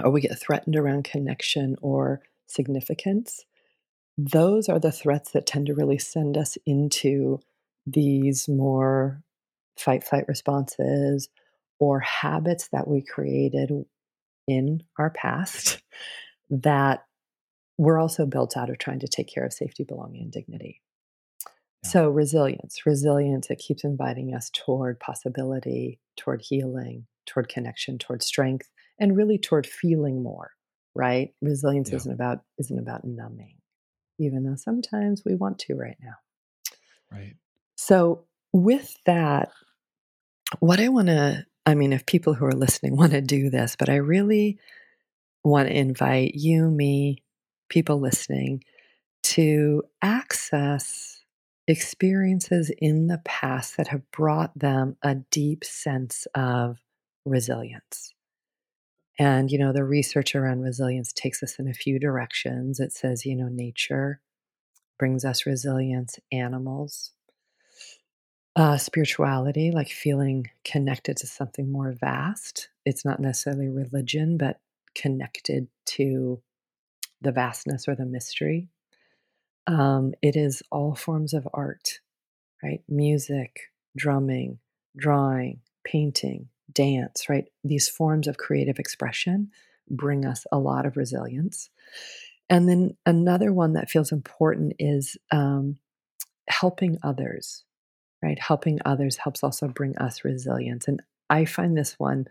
[0.02, 3.44] or we get threatened around connection or significance,
[4.18, 7.40] those are the threats that tend to really send us into
[7.86, 9.22] these more
[9.78, 11.28] fight flight responses
[11.80, 13.70] or habits that we created
[14.48, 15.82] in our past
[16.50, 17.06] that
[17.78, 20.82] were also built out of trying to take care of safety, belonging, and dignity.
[21.82, 21.90] Yeah.
[21.90, 28.70] So, resilience, resilience, it keeps inviting us toward possibility, toward healing, toward connection, toward strength,
[28.98, 30.52] and really toward feeling more,
[30.94, 31.34] right?
[31.40, 31.96] Resilience Yeah.
[31.96, 33.56] isn't about isn't about numbing,
[34.18, 36.14] even though sometimes we want to right now.
[37.10, 37.36] Right.
[37.76, 39.50] So, with that,
[40.60, 43.76] what I want to, I mean, if people who are listening want to do this,
[43.76, 44.58] but I really
[45.42, 47.22] want to invite you, me,
[47.68, 48.64] people listening
[49.22, 51.22] to access
[51.66, 56.78] experiences in the past that have brought them a deep sense of
[57.24, 58.14] resilience.
[59.18, 62.80] And, you know, the research around resilience takes us in a few directions.
[62.80, 64.20] It says, you know, nature
[64.98, 67.12] brings us resilience, animals,
[68.56, 72.68] uh, spirituality, like feeling connected to something more vast.
[72.84, 74.60] It's not necessarily religion, but
[74.94, 76.40] connected to
[77.20, 78.68] the vastness or the mystery.
[79.66, 82.00] Um, it is all forms of art,
[82.62, 82.82] right?
[82.88, 84.58] Music, drumming,
[84.96, 87.44] drawing, painting, dance, right?
[87.62, 89.50] These forms of creative expression
[89.90, 91.70] bring us a lot of resilience.
[92.48, 95.78] And then another one that feels important is um,
[96.48, 97.64] helping others,
[98.22, 98.38] right?
[98.38, 100.88] Helping others helps also bring us resilience.
[100.88, 102.26] And I find this one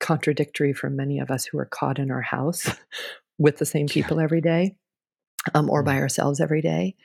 [0.00, 2.70] contradictory for many of us who are caught in our house
[3.38, 4.76] with the same people every day.
[5.54, 6.00] um, or by mm.
[6.00, 6.96] ourselves every day.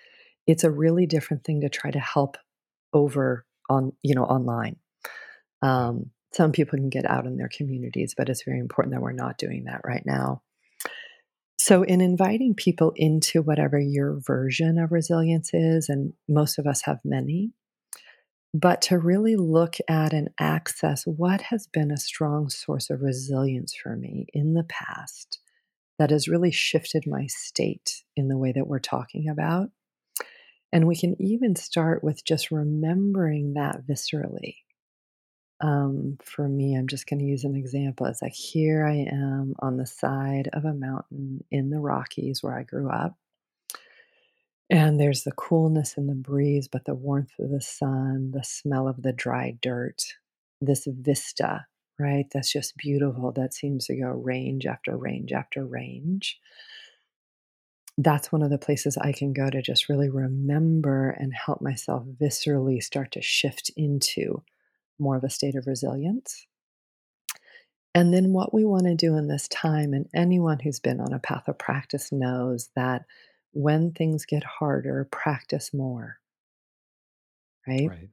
[0.47, 2.37] It's a really different thing to try to help
[2.91, 4.77] over on you know online.
[5.61, 9.11] Um, some people can get out in their communities, but it's very important that we're
[9.11, 10.41] not doing that right now.
[11.57, 16.81] So, in inviting people into whatever your version of resilience is, and most of us
[16.81, 17.51] have many,
[18.53, 23.73] but to really look at and access what has been a strong source of resilience
[23.75, 25.39] for me in the past
[25.99, 29.69] that has really shifted my state in the way that we're talking about.
[30.71, 34.55] And we can even start with just remembering that viscerally.
[35.63, 38.05] Um, for me, I'm just going to use an example.
[38.05, 42.53] It's like here I am on the side of a mountain in the Rockies where
[42.53, 43.15] I grew up.
[44.69, 48.89] And there's the coolness and the breeze, but the warmth of the sun, the smell
[48.89, 50.03] of the dry dirt,
[50.59, 51.65] this vista,
[51.97, 52.25] right?
[52.33, 53.31] That's just beautiful.
[53.31, 56.39] That seems to go range after range after range.
[57.97, 62.05] That's one of the places I can go to just really remember and help myself
[62.21, 64.41] viscerally start to shift into
[64.99, 66.45] more of a state of resilience.
[67.95, 71.13] And then, what we want to do in this time, and anyone who's been on
[71.13, 73.05] a path of practice knows that
[73.51, 76.17] when things get harder, practice more,
[77.67, 77.89] right?
[77.89, 78.09] right.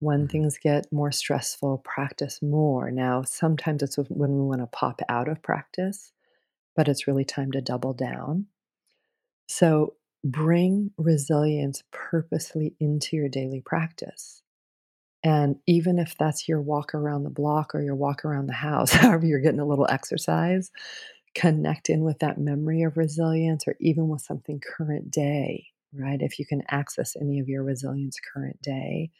[0.00, 0.26] When mm-hmm.
[0.26, 2.90] things get more stressful, practice more.
[2.90, 6.12] Now, sometimes it's when we want to pop out of practice,
[6.76, 8.46] but it's really time to double down.
[9.48, 14.43] So, bring resilience purposely into your daily practice.
[15.24, 18.92] And even if that's your walk around the block or your walk around the house,
[18.92, 20.70] however, you're getting a little exercise,
[21.34, 26.20] connect in with that memory of resilience or even with something current day, right?
[26.20, 29.10] If you can access any of your resilience current day,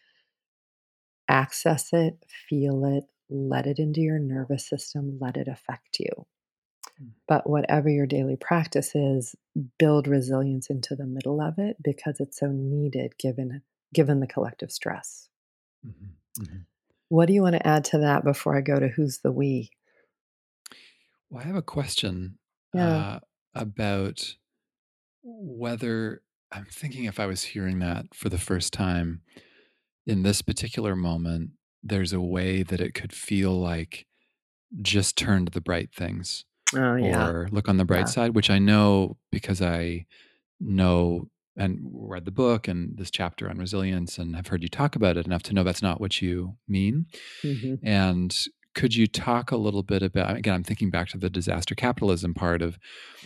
[1.26, 6.26] access it, feel it, let it into your nervous system, let it affect you.
[6.98, 7.08] Hmm.
[7.26, 9.34] But whatever your daily practice is,
[9.78, 13.62] build resilience into the middle of it because it's so needed given
[13.94, 15.28] given the collective stress.
[15.86, 16.42] Mm-hmm.
[16.42, 16.58] Mm-hmm.
[17.08, 19.70] What do you want to add to that before I go to who's the we?
[21.30, 22.38] Well, I have a question
[22.72, 22.96] yeah.
[22.96, 23.18] uh,
[23.54, 24.34] about
[25.22, 29.22] whether I'm thinking if I was hearing that for the first time
[30.06, 31.50] in this particular moment,
[31.82, 34.06] there's a way that it could feel like
[34.82, 36.44] just turn to the bright things
[36.74, 37.26] oh, yeah.
[37.26, 38.04] or look on the bright yeah.
[38.06, 40.06] side, which I know because I
[40.60, 44.96] know and read the book and this chapter on resilience and have heard you talk
[44.96, 47.06] about it enough to know that's not what you mean.
[47.42, 47.86] Mm-hmm.
[47.86, 48.36] And
[48.74, 52.34] could you talk a little bit about again i'm thinking back to the disaster capitalism
[52.34, 52.76] part of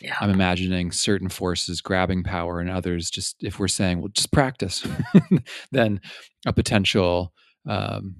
[0.01, 0.15] yeah.
[0.21, 4.87] i'm imagining certain forces grabbing power and others just if we're saying well just practice
[5.73, 6.01] then
[6.47, 7.33] a potential
[7.67, 8.17] um,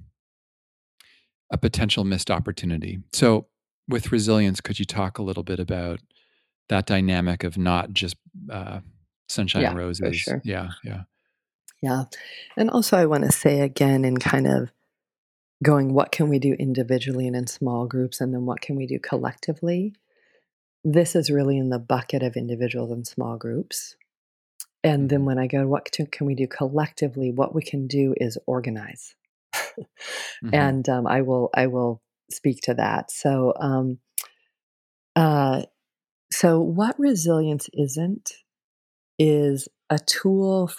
[1.51, 3.47] a potential missed opportunity so
[3.87, 5.99] with resilience could you talk a little bit about
[6.67, 8.15] that dynamic of not just
[8.51, 8.79] uh,
[9.29, 10.41] sunshine yeah, roses sure.
[10.43, 11.03] yeah yeah
[11.81, 12.03] yeah
[12.57, 14.71] and also i want to say again in kind of
[15.63, 18.85] going, what can we do individually and in small groups, and then what can we
[18.85, 19.93] do collectively?
[20.83, 23.95] This is really in the bucket of individuals and small groups.
[24.83, 25.25] And then mm-hmm.
[25.25, 27.31] when I go, what can we do collectively?
[27.31, 29.15] What we can do is organize,
[29.53, 30.53] mm-hmm.
[30.53, 33.11] and um, I will I will speak to that.
[33.11, 33.99] So, um,
[35.17, 35.63] uh,
[36.31, 38.31] so what resilience isn't
[39.19, 40.71] is a tool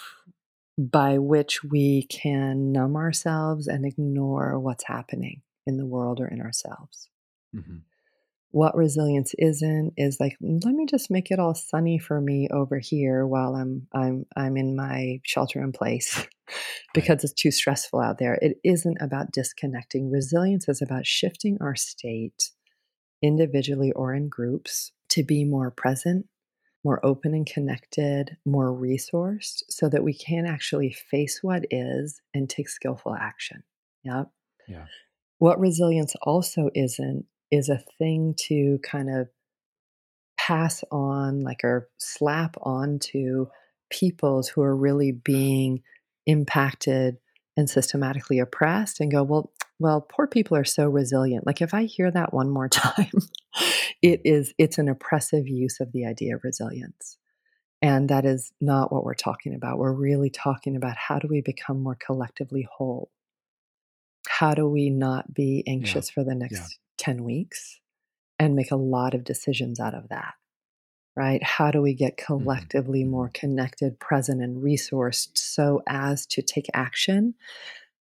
[0.78, 6.40] by which we can numb ourselves and ignore what's happening in the world or in
[6.40, 7.10] ourselves.
[7.54, 7.78] Mm-hmm.
[8.52, 12.78] What resilience isn't is like let me just make it all sunny for me over
[12.78, 16.26] here while I'm I'm I'm in my shelter in place
[16.94, 17.24] because right.
[17.24, 18.38] it's too stressful out there.
[18.42, 20.10] It isn't about disconnecting.
[20.10, 22.50] Resilience is about shifting our state
[23.22, 26.26] individually or in groups to be more present
[26.84, 32.48] more open and connected, more resourced, so that we can actually face what is and
[32.48, 33.62] take skillful action.
[34.04, 34.30] Yep.
[34.68, 34.86] Yeah.
[35.38, 39.28] What resilience also isn't is a thing to kind of
[40.38, 43.46] pass on, like, or slap onto
[43.90, 45.82] peoples who are really being
[46.26, 47.16] impacted
[47.56, 51.46] and systematically oppressed and go, well, well, poor people are so resilient.
[51.46, 53.10] Like if I hear that one more time,
[54.02, 57.16] it is it's an oppressive use of the idea of resilience.
[57.82, 59.78] And that is not what we're talking about.
[59.78, 63.10] We're really talking about how do we become more collectively whole?
[64.28, 66.12] How do we not be anxious yeah.
[66.12, 66.52] for the next
[66.98, 67.04] yeah.
[67.14, 67.80] 10 weeks
[68.38, 70.34] and make a lot of decisions out of that?
[71.16, 71.42] Right?
[71.42, 72.26] How do we get mm-hmm.
[72.26, 73.12] collectively mm-hmm.
[73.12, 77.34] more connected, present, and resourced so as to take action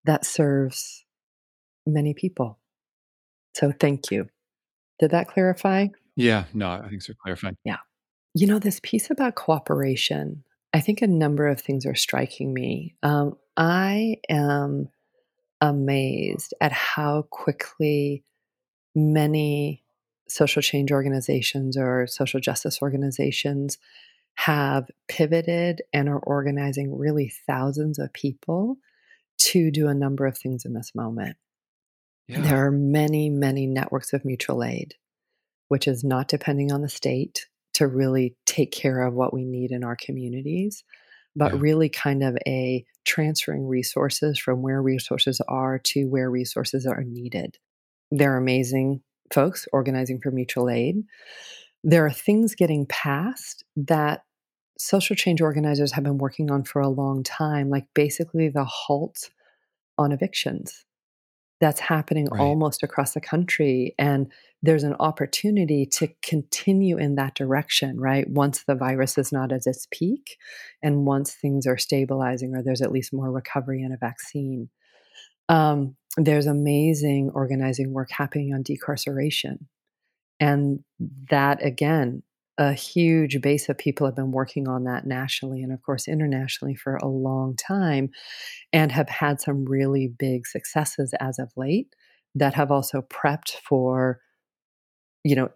[0.04, 1.06] that serves
[1.90, 2.60] many people.
[3.54, 4.30] So thank you.
[5.00, 5.88] Did that clarify?
[6.16, 7.14] Yeah, no, I think so.
[7.22, 7.58] Clarifying.
[7.64, 7.78] Yeah.
[8.34, 12.96] You know, this piece about cooperation, I think a number of things are striking me.
[13.02, 14.90] Um, I am
[15.62, 18.24] amazed at how quickly
[18.96, 19.84] many
[20.28, 23.78] social change organizations or social justice organizations
[24.36, 28.78] have pivoted and are organizing really thousands of people
[29.38, 31.36] to do a number of things in this moment.
[32.30, 32.42] Yeah.
[32.42, 34.94] There are many, many networks of mutual aid,
[35.68, 39.72] which is not depending on the state to really take care of what we need
[39.72, 40.84] in our communities,
[41.36, 41.60] but Yeah.
[41.60, 47.58] really kind of a transferring resources from where resources are to where resources are needed.
[48.12, 49.02] They're amazing
[49.34, 51.04] folks organizing for mutual aid.
[51.84, 54.24] There are things getting passed that
[54.78, 59.32] social change organizers have been working on for a long time, like basically the halt
[59.98, 60.86] on evictions
[61.60, 62.42] that's happening Right.
[62.42, 63.94] almost across the country.
[64.00, 64.32] And
[64.62, 68.30] there's an opportunity to continue in that direction, right?
[68.30, 70.38] Once the virus is not at its peak
[70.82, 74.70] and once things are stabilizing or there's at least more recovery and a vaccine.
[75.50, 79.66] Um, there's amazing organizing work happening on decarceration.
[80.40, 80.84] And
[81.30, 82.24] that, again,
[82.60, 86.76] a huge base of people have been working on that nationally and, of course, internationally
[86.76, 88.12] for a long time
[88.74, 91.96] and have had some really big successes as of late
[92.36, 94.20] that have also prepped for,
[95.24, 95.50] you know,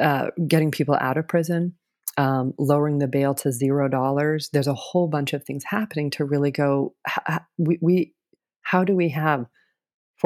[0.00, 1.74] uh, getting people out of prison,
[2.18, 4.50] um, lowering the bail to zero dollars.
[4.52, 6.94] There's a whole bunch of things happening to really go.
[7.08, 8.14] h- h- We, we
[8.62, 9.46] how do we have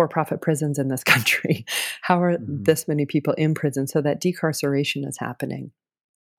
[0.00, 1.64] for-profit prisons in this country?
[2.02, 2.64] How are Mhm.
[2.64, 3.86] this many people in prison?
[3.86, 5.72] So that decarceration is happening.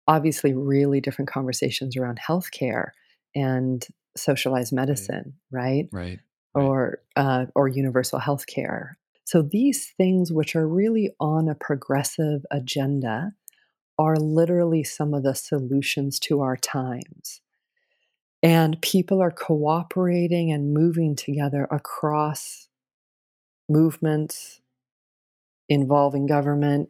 [0.07, 2.89] Obviously, really different conversations around healthcare
[3.35, 3.85] and
[4.17, 5.87] socialized medicine, right?
[5.91, 6.19] Right.
[6.53, 6.65] Right.
[6.65, 8.97] or uh, or universal health care.
[9.23, 13.31] So these things, which are really on a progressive agenda,
[13.97, 17.39] are literally some of the solutions to our times.
[18.43, 22.67] And people are cooperating and moving together across
[23.71, 24.61] movements
[25.69, 26.89] involving government,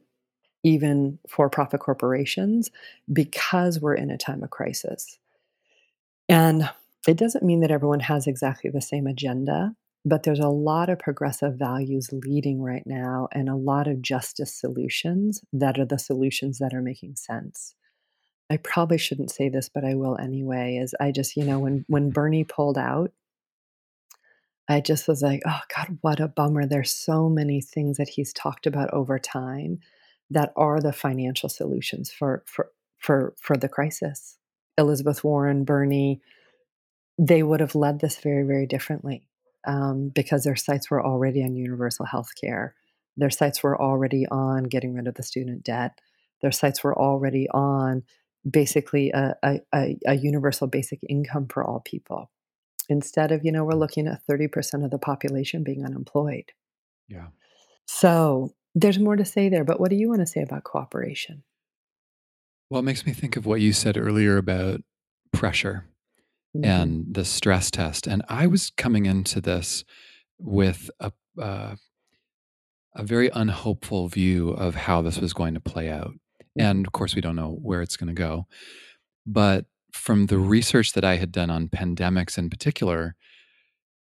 [0.64, 2.72] even for profit corporations,
[3.12, 5.20] because we're in a time of crisis.
[6.28, 6.70] And
[7.08, 9.76] it doesn't mean that everyone has exactly the same agenda,
[10.06, 14.54] but there's a lot of progressive values leading right now and a lot of justice
[14.54, 17.76] solutions that are the solutions that are making sense.
[18.50, 20.78] I probably shouldn't say this, but I will anyway.
[20.78, 23.12] Is I just, you know, when when Bernie pulled out,
[24.70, 26.66] I just was like, oh God, what a bummer.
[26.66, 29.80] There's so many things that he's talked about over time
[30.30, 34.38] that are the financial solutions for for for for the crisis.
[34.78, 36.22] Elizabeth Warren, Bernie,
[37.18, 39.24] they would have led this very, very differently
[39.68, 42.76] um, because their sights were already on universal health care.
[43.18, 46.00] Their sights were already on getting rid of the student debt.
[46.42, 48.04] Their sights were already on
[48.50, 52.32] basically a, a, a, a universal basic income for all people.
[52.92, 56.52] Instead of, you know, we're looking at 30% of the population being unemployed.
[57.08, 57.28] Yeah.
[57.88, 61.44] So there's more to say there, but what do you want to say about cooperation?
[62.70, 64.82] Well, it makes me think of what you said earlier about
[65.32, 65.86] pressure
[66.56, 66.66] Mhm.
[66.66, 68.08] and the stress test.
[68.08, 69.84] And I was coming into this
[70.38, 71.76] with a uh,
[72.94, 76.14] a very unhopeful view of how this was going to play out.
[76.58, 78.48] And of course, we don't know where it's going to go.
[79.26, 83.16] But from the research that I had done on pandemics in particular,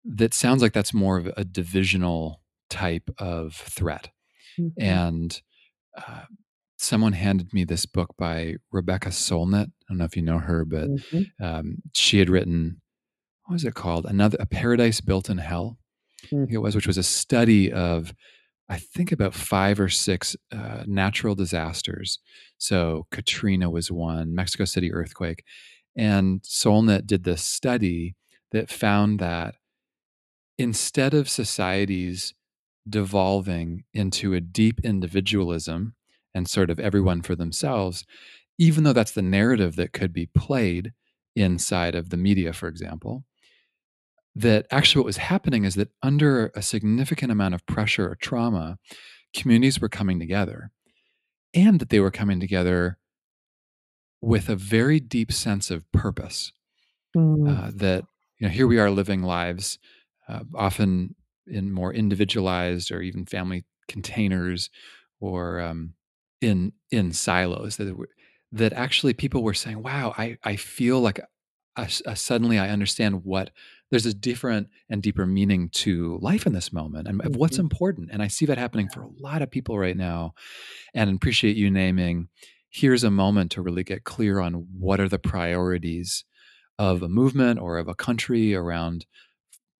[0.05, 4.11] that sounds like that's more of a divisional type of threat.
[4.59, 4.73] Mhm.
[4.79, 5.43] And
[5.97, 6.25] uh,
[6.77, 9.67] someone handed me this book by Rebecca Solnit.
[9.67, 11.27] I don't know if you know her, but Mhm.
[11.41, 12.81] um, she had written
[13.47, 14.07] what was it called?
[14.07, 15.79] Another a Paradise Built in Hell.
[16.23, 18.15] I think it was, which was a study of
[18.71, 22.19] I think about five or six uh, natural disasters.
[22.57, 25.45] So Katrina was one, Mexico City earthquake,
[25.97, 28.17] and Solnit did this study
[28.53, 29.57] that found that
[30.59, 32.35] instead of societies
[32.89, 35.95] devolving into a deep individualism
[36.35, 38.05] and sort of everyone for themselves,
[38.59, 40.93] even though that's the narrative that could be played
[41.35, 43.25] inside of the media, for example,
[44.37, 48.79] that actually what was happening is that under a significant amount of pressure or trauma,
[49.35, 50.71] communities were coming together
[51.55, 52.99] and that they were coming together
[54.29, 56.53] with a very deep sense of purpose
[57.17, 57.49] Mm.
[57.49, 58.05] uh, that
[58.39, 59.79] you know here we are living lives
[60.29, 61.15] uh, often
[61.47, 64.69] in more individualized or even family containers
[65.21, 65.95] or um,
[66.41, 68.09] in in silos that were-
[68.51, 71.21] that actually people were saying wow i i feel like
[71.77, 73.51] a, a- suddenly i understand what
[73.91, 78.11] there's a different and deeper meaning to life in this moment and of what's important.
[78.13, 80.35] And i see that happening for a lot of people right now
[80.95, 82.29] and appreciate you naming
[82.75, 86.25] here's a moment to really get clear on what are the priorities
[86.77, 89.07] of a movement or of a country around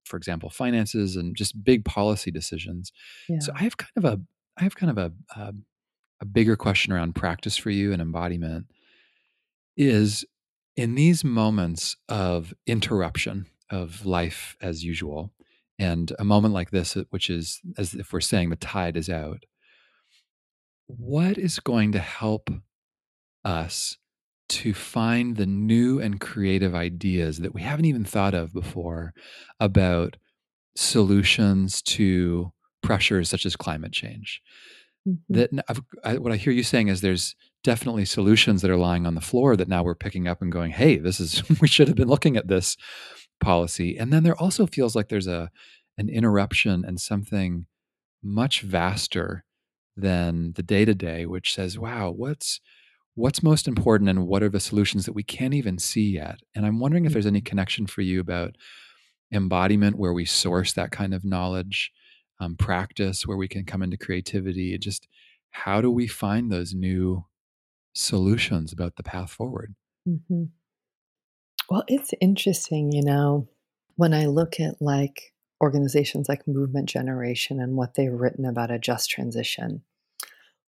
[0.05, 2.93] for example finances and just big policy decisions
[3.29, 3.39] yeah.
[3.41, 4.21] so i have kind of a
[4.59, 5.53] i have kind of a, a
[6.21, 8.67] a bigger question around practice for you and embodiment
[9.77, 10.25] is
[10.77, 15.33] in these moments of interruption of life as usual
[15.81, 19.11] and a moment like this uh, which is as if we're saying the tide is
[19.11, 19.45] out
[20.87, 22.51] what is going to help
[23.45, 23.97] us
[24.49, 29.13] to find the new and creative ideas that we haven't even thought of before
[29.59, 30.17] about
[30.77, 34.43] solutions to pressures such as climate change.
[35.09, 35.35] Mm-hmm.
[35.35, 39.15] That I, what I hear you saying is there's definitely solutions that are lying on
[39.15, 41.97] the floor that now we're picking up and going, "Hey, this is we should have
[41.97, 42.77] been looking at this
[43.41, 45.51] policy." And then there also feels like there's a
[45.97, 47.67] an interruption and something
[48.23, 49.45] much vaster
[49.97, 52.61] than the day to day, which says, "Wow, what's
[53.15, 56.41] what's most important and what are the solutions that we can't even see yet?
[56.55, 58.57] And i'm wondering if there's any connection for you about
[59.33, 61.93] embodiment where we source that kind of knowledge
[62.41, 65.09] um, practice where we can come into creativity just
[65.51, 67.25] how do we find those new
[67.95, 69.75] solutions about the path forward?
[70.09, 70.45] Mm-hmm.
[71.71, 73.49] well it's interesting you know
[73.97, 78.79] when i look at like organizations like movement generation and what they've written about a
[78.79, 79.83] just transition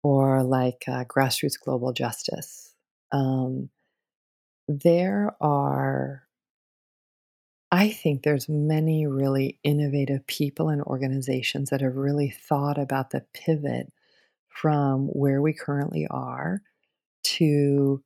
[0.08, 2.72] or like uh, grassroots global justice.
[3.12, 3.68] Um,
[4.66, 6.22] there are,
[7.70, 13.22] I think there's many really innovative people and organizations that have really thought about the
[13.34, 13.92] pivot
[14.48, 16.62] from where we currently are
[17.24, 18.02] to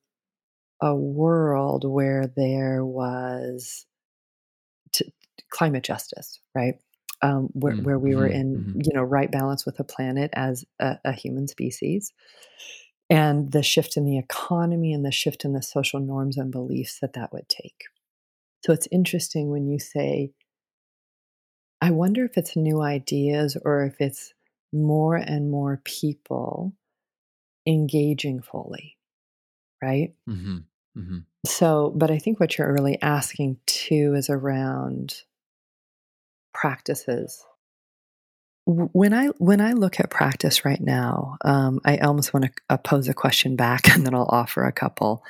[0.80, 3.86] a world where there was
[5.50, 6.74] climate justice, right?
[7.23, 8.81] Um, where, mm, where we were mm-hmm, in mm-hmm.
[8.83, 12.12] you know right balance with the planet as a, a, human species
[13.09, 16.99] and the shift in the economy and the shift in the social norms and beliefs
[17.01, 17.85] that that would take
[18.64, 20.33] so it's interesting when you say
[21.81, 24.35] i wonder if it's new ideas or if it's
[24.73, 26.73] more and more people
[27.66, 28.97] engaging fully
[29.81, 30.59] right mm-hmm,
[30.99, 31.18] mm-hmm.
[31.47, 35.23] so but i think what you're really asking too is around
[36.53, 37.44] practices
[38.64, 42.76] when I when I look at practice right now, um, I almost want to uh,
[42.76, 45.24] pose a question back, and then I'll offer a couple.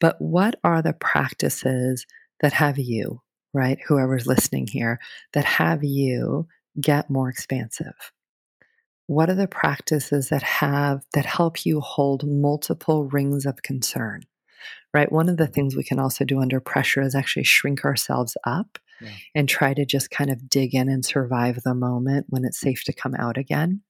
[0.00, 2.06] But what are the practices
[2.40, 3.20] that have you,
[3.54, 3.78] right?
[3.86, 4.98] Whoever's listening here,
[5.32, 6.48] that have you
[6.80, 8.12] get more expansive?
[9.06, 14.22] What are the practices that have that help you hold multiple rings of concern?
[14.94, 15.10] Right.
[15.10, 18.78] One of the things we can also do under pressure is actually shrink ourselves up
[19.02, 19.10] yeah.
[19.34, 22.84] and try to just kind of dig in and survive the moment when it's safe
[22.84, 23.82] to come out again.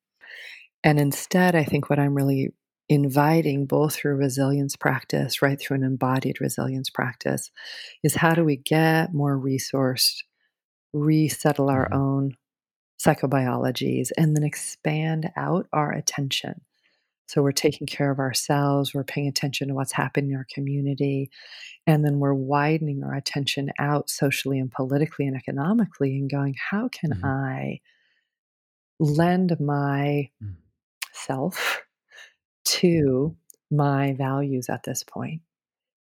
[0.84, 2.52] And instead, I think what I'm really
[2.88, 7.50] inviting, both through resilience practice, right through an embodied resilience practice,
[8.02, 10.22] is how do we get more resourced,
[10.92, 12.00] resettle our mm-hmm.
[12.00, 12.36] own
[13.00, 16.60] psychobiologies, and then expand out our attention.
[17.26, 21.30] So we're taking care of ourselves, we're paying attention to what's happening in our community,
[21.86, 26.88] and then we're widening our attention out socially and politically and economically and going, how
[26.88, 27.24] can mm-hmm.
[27.24, 27.80] I
[28.98, 30.54] lend my mm.
[31.12, 31.82] self
[32.64, 33.36] to
[33.70, 35.40] my values at this point?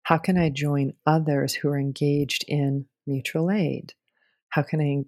[0.03, 3.93] How can I join others who are engaged in mutual aid?
[4.49, 5.05] How can I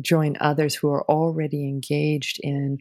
[0.00, 2.78] join others who are already engaged in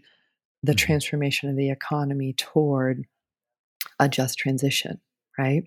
[0.64, 0.78] the mm-hmm.
[0.78, 3.06] transformation of the economy toward
[4.00, 5.00] a just transition,
[5.38, 5.64] right?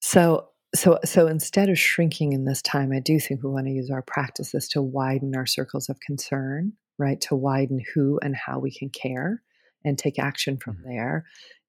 [0.00, 3.72] So so so instead of shrinking in this time, I do think we want to
[3.72, 7.20] use our practices to widen our circles of concern, right?
[7.22, 9.42] To widen who and how we can care
[9.84, 10.88] and take action from mm-hmm.
[10.88, 11.26] there.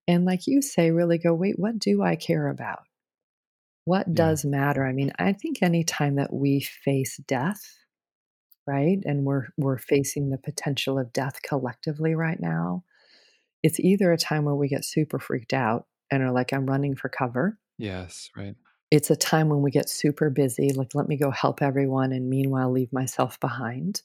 [0.08, 2.84] And like you say, really go, wait, what do I care about?
[3.86, 4.14] What yeah.
[4.14, 4.86] does matter?
[4.86, 7.78] I mean, I think anytime that we face death,
[8.68, 9.00] right?
[9.06, 12.84] And we're we're facing the potential of death collectively right now.
[13.64, 16.96] It's either a time where we get super freaked out and are like, I'm running
[16.96, 17.58] for cover.
[17.78, 18.56] Yes, right.
[18.92, 22.30] It's a time when we get super busy, like, let me go help everyone and
[22.30, 24.02] meanwhile leave myself behind.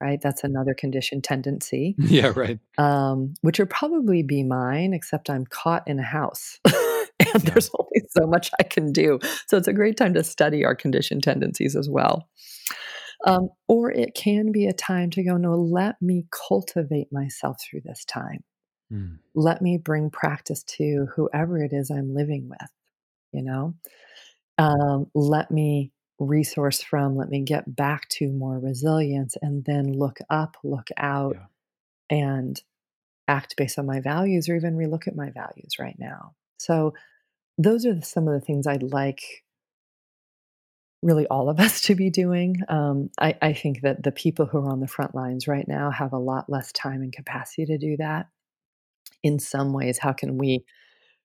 [0.00, 0.20] Right.
[0.22, 1.94] That's another conditioned tendency.
[1.98, 2.58] Yeah, right.
[2.78, 6.58] Um, which would probably be mine, except I'm caught in a house.
[6.64, 6.74] and
[7.20, 7.32] yeah.
[7.44, 9.18] there's only so much I can do.
[9.46, 12.30] So it's a great time to study our conditioned tendencies as well.
[13.26, 17.82] Um, or it can be a time to go, no, let me cultivate myself through
[17.84, 18.42] this time.
[18.92, 19.18] Mm.
[19.34, 22.70] Let me bring practice to whoever it is I'm living with,
[23.32, 23.74] you know?
[24.58, 30.18] Um, let me resource from, let me get back to more resilience and then look
[30.28, 32.18] up, look out, yeah.
[32.18, 32.62] and
[33.28, 36.34] act based on my values or even relook at my values right now.
[36.58, 36.94] So,
[37.58, 39.44] those are some of the things I'd like
[41.02, 42.56] really all of us to be doing.
[42.68, 45.90] Um, I, I think that the people who are on the front lines right now
[45.90, 48.28] have a lot less time and capacity to do that.
[49.22, 50.64] In some ways, how can we,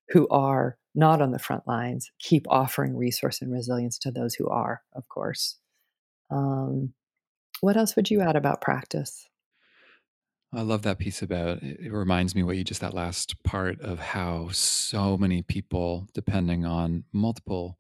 [0.09, 4.47] who are not on the front lines, keep offering resource and resilience to those who
[4.49, 5.57] are, of course?
[6.29, 6.93] Um,
[7.61, 9.29] what else would you add about practice?
[10.53, 13.99] I love that piece about it reminds me what you just that last part of
[13.99, 17.77] how so many people, depending on multiple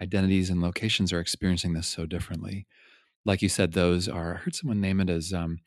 [0.00, 2.66] identities and locations, are experiencing this so differently.
[3.26, 5.58] Like you said, those are I heard someone name it as um,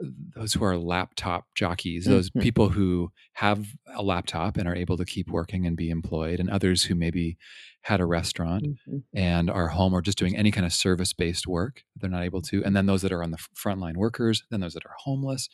[0.00, 2.40] those who are laptop jockeys, those Mhm.
[2.40, 6.50] people who have a laptop and are able to keep working and be employed, and
[6.50, 7.38] others who maybe
[7.82, 9.02] had a restaurant Mhm.
[9.14, 12.42] and are home or just doing any kind of service based work they're not able
[12.42, 15.48] to and then those that are on the frontline workers then those that are homeless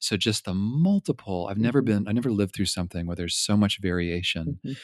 [0.00, 1.82] so just the multiple i've never Mhm.
[1.82, 4.76] been i never lived through something where there's so much variation Mhm.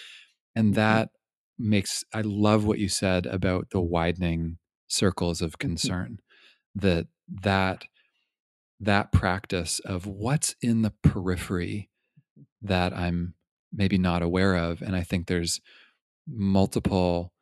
[0.56, 0.76] and Mhm.
[0.76, 1.10] that
[1.59, 5.59] makes i love what you said about the widening circles of Mhm.
[5.61, 6.18] concern
[6.74, 7.86] that that
[8.80, 11.90] that practice of what's in the periphery
[12.62, 13.34] that i'm
[13.72, 15.61] maybe not aware of and i think there's
[16.28, 17.32] multiple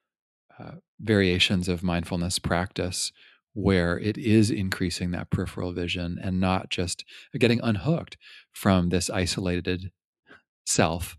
[0.58, 3.12] uh, variations of mindfulness practice
[3.54, 7.04] where it is increasing that peripheral vision and not just
[7.38, 8.16] getting unhooked
[8.52, 9.92] from this isolated
[10.66, 11.16] self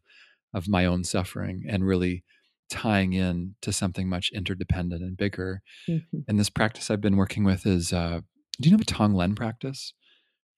[0.53, 2.23] of my own suffering and really
[2.69, 5.61] tying in to something much interdependent and bigger.
[5.87, 6.27] Mhm.
[6.27, 8.21] And this practice I've been working with is uh,
[8.61, 9.93] do you know the Tonglen practice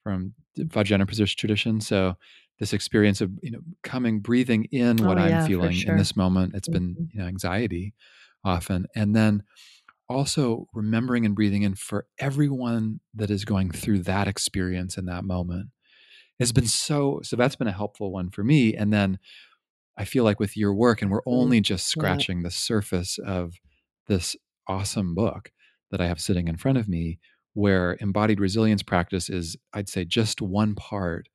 [0.04, 1.82] from the Vajrayana tradition?
[1.82, 2.16] So
[2.60, 5.96] this experience of you know coming breathing in Oh, what I'm yeah, for feeling in
[5.96, 6.56] this moment.
[6.56, 7.10] It's been Mhm.
[7.12, 7.94] you know anxiety
[8.44, 9.44] often, and then
[10.10, 15.24] also remembering and breathing in for everyone that is going through that experience in that
[15.24, 15.70] moment
[16.40, 19.20] has been so so that's been a helpful one for me and then
[20.00, 21.34] i feel like with your work and we're Mm.
[21.42, 21.92] only just Yeah.
[22.02, 23.54] scratching the surface of
[24.08, 24.36] this
[24.68, 25.52] awesome book
[25.92, 27.20] that i have sitting in front of me
[27.54, 31.28] where embodied resilience practice is i'd say just one part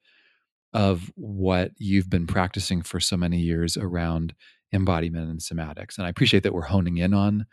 [0.73, 4.35] of what you've been practicing for so many years around
[4.73, 7.47] embodiment and somatics and i appreciate that we're honing in on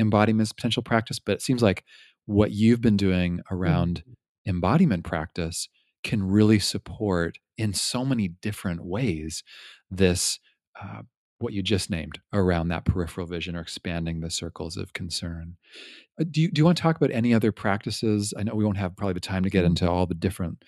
[0.00, 1.84] embodiment potential practice, but it seems like
[2.26, 3.42] what you've been doing Mhm.
[3.50, 4.04] around
[4.46, 5.68] embodiment practice
[6.04, 9.42] can really support in so many different ways
[9.90, 10.38] this
[10.82, 11.02] uh,
[11.38, 15.56] what you just named around that peripheral vision or expanding the circles of concern.
[16.20, 18.34] Uh, do you do you want to talk about any other practices?
[18.36, 19.68] I know we won't have probably the time to get Mhm.
[19.68, 20.64] into all the different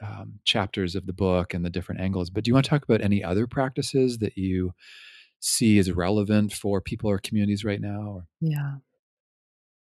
[0.00, 2.84] um, chapters of the book and the different angles, but do you want to talk
[2.84, 4.74] about any other practices that you
[5.40, 8.02] see as relevant for people or communities right now?
[8.08, 8.26] Or?
[8.40, 8.76] Yeah.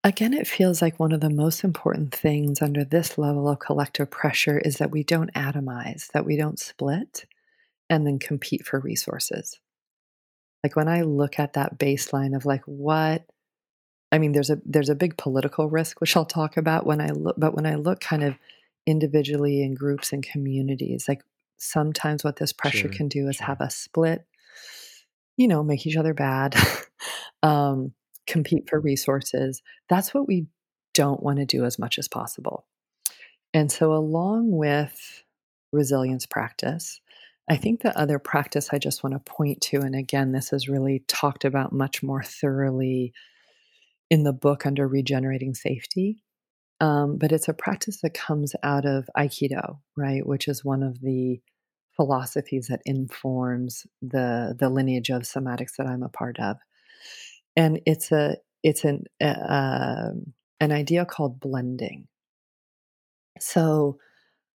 [0.02, 4.10] Again, it feels like one of the most important things under this level of collective
[4.10, 7.24] pressure is that we don't atomize, that we don't split
[7.90, 9.58] and then compete for resources.
[10.62, 13.24] Like when I look at that baseline of like what
[14.10, 17.08] I mean there's a there's a big political risk which I'll talk about when I
[17.08, 18.36] look but when I look kind of
[18.86, 21.22] individually in groups and communities like
[21.58, 24.24] sometimes what this pressure Sure, can do is have us split,
[25.36, 26.54] you know, make each other bad,
[27.42, 27.92] um,
[28.26, 29.62] compete for resources.
[29.88, 30.46] That's what we
[30.92, 32.66] don't want to do as much as possible.
[33.52, 35.24] And so, along with
[35.72, 37.00] resilience practice,
[37.48, 40.68] I think the other practice I just want to point to, and again, this is
[40.68, 43.12] really talked about much more thoroughly
[44.10, 46.22] in the book under regenerating safety.
[46.80, 50.26] Um, but it's a practice that comes out of Aikido, right?
[50.26, 51.40] Which is one of the
[51.96, 56.56] philosophies that informs the the lineage of somatics that I'm a part of.
[57.56, 60.10] And it's a it's an uh,
[60.60, 62.08] an idea called blending.
[63.38, 63.98] So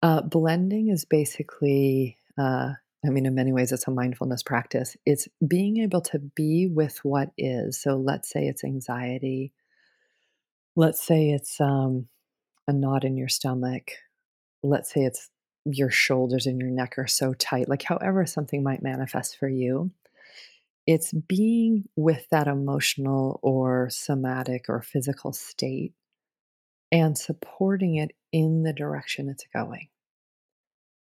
[0.02, 2.74] Uh, blending is basically, uh,
[3.06, 4.98] I mean, in many ways, it's a mindfulness practice.
[5.06, 7.82] It's being able to be with what is.
[7.82, 9.54] So let's say it's anxiety.
[10.76, 12.08] Let's say it's um,
[12.68, 13.92] a knot in your stomach.
[14.64, 15.30] Let's say it's
[15.66, 19.92] your shoulders and your neck are so tight, like however something might manifest for you.
[20.88, 25.94] It's being with that emotional or somatic or physical state
[26.92, 29.90] and supporting it in the direction it's going.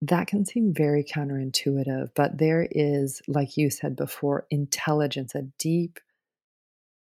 [0.03, 6.01] That can seem very counterintuitive, but there is, like you said before, intelligence, a deep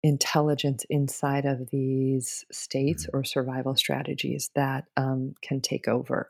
[0.03, 3.09] intelligence inside of these states Mhm.
[3.13, 6.29] or survival strategies that um, can take over.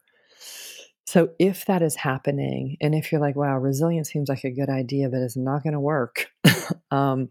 [1.05, 4.69] So, if that is happening, and if you're like, wow, resilience seems like a good
[4.69, 6.27] idea, but it's not going to work,
[6.91, 7.29] um,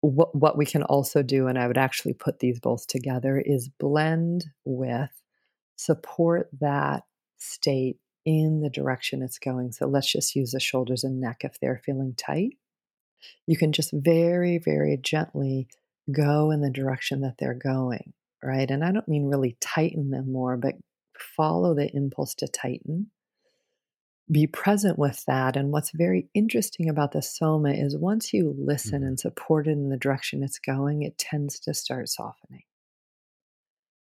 [0.00, 3.68] what, what we can also do, and I would actually put these both together, is
[3.68, 5.10] blend with
[5.76, 7.04] support that
[7.38, 9.72] state in the direction it's going.
[9.72, 12.56] So let's just use the shoulders and neck if they're feeling tight.
[13.46, 15.68] You can just very, very gently
[16.12, 18.12] go in the direction that they're going,
[18.42, 18.70] right?
[18.70, 20.74] And I don't mean really tighten them more, but
[21.18, 23.10] follow the impulse to tighten.
[24.30, 25.56] Be present with that.
[25.56, 29.06] And what's very interesting about the soma is once you listen Mhm.
[29.06, 32.64] and support it in the direction it's going, it tends to start softening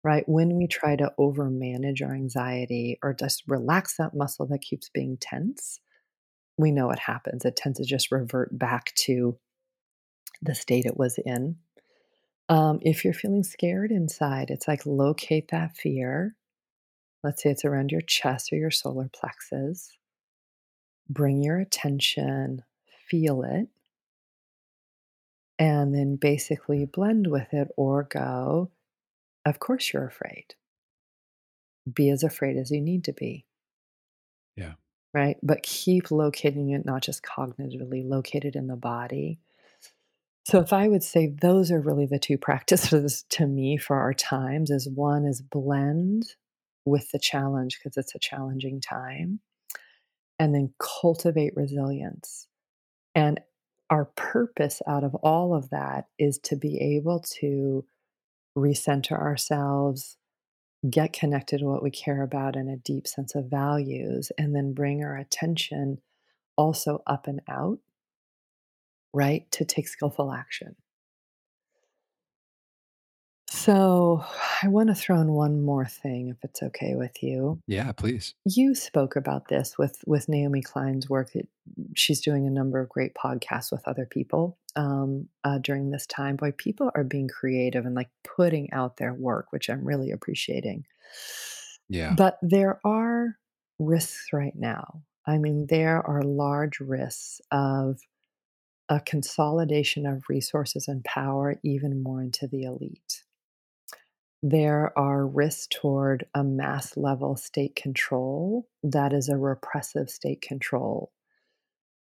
[0.04, 0.24] right?
[0.28, 5.18] When we try to overmanage our anxiety or just relax that muscle that keeps being
[5.20, 5.80] tense,
[6.58, 7.46] we know what happens.
[7.46, 9.38] It tends to just revert back to
[10.42, 11.58] the state it was in.
[12.48, 16.36] Um, if you're feeling scared inside, it's like locate that fear.
[17.24, 19.92] Let's say it's around your chest or your solar plexus.
[21.10, 22.64] Bring your attention,
[23.10, 23.68] feel it,
[25.58, 28.72] and then basically blend with it or go,
[29.50, 30.54] Of course, you're afraid.
[31.92, 33.46] Be as afraid as you need to be.
[34.56, 34.74] Yeah.
[35.14, 35.38] right?
[35.42, 39.40] But keep locating it, not just cognitively, located in the body.
[40.46, 44.14] So if I would say those are really the two practices to me for our
[44.14, 46.36] times is one is blend
[46.86, 49.40] with the challenge because it's a challenging time
[50.38, 52.48] and then cultivate resilience.
[53.16, 53.40] And
[53.90, 57.86] our purpose out of all of that is to be able to
[58.58, 60.18] recenter ourselves,
[60.90, 64.74] get connected to what we care about and a deep sense of values, and then
[64.74, 66.00] bring our attention
[66.56, 67.80] also up and out,
[69.14, 69.50] right?
[69.52, 70.76] To take skillful action.
[73.52, 74.24] So,
[74.62, 77.60] I want to throw in one more thing if it's okay with you.
[77.66, 78.36] Yeah, please.
[78.46, 81.32] You spoke about this with with Naomi Klein's work.
[81.96, 86.38] She's doing a number of great podcasts with other people um, uh, during this time.
[86.38, 90.86] Boy, people are being creative and like putting out their work, which I'm really appreciating.
[91.90, 92.14] Yeah.
[92.16, 93.36] But there are
[93.78, 95.04] risks right now.
[95.28, 98.00] I mean, there are large risks of
[98.88, 103.24] a consolidation of resources and power even more into the elite.
[104.42, 111.12] There are risks toward a mass level state control that is a repressive state control.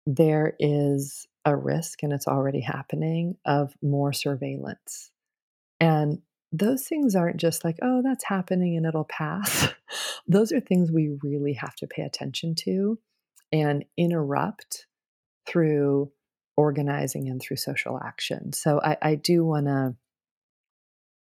[0.06, 5.12] There is a risk, and it's already happening, of more surveillance.
[5.80, 6.22] And
[6.52, 9.70] those things aren't just like, oh, that's happening and it'll pass.
[10.28, 13.00] those are things we really have to pay attention to
[13.52, 14.88] and interrupt
[15.46, 16.12] through
[16.58, 18.52] organizing and through social action.
[18.52, 19.96] So I, I do want to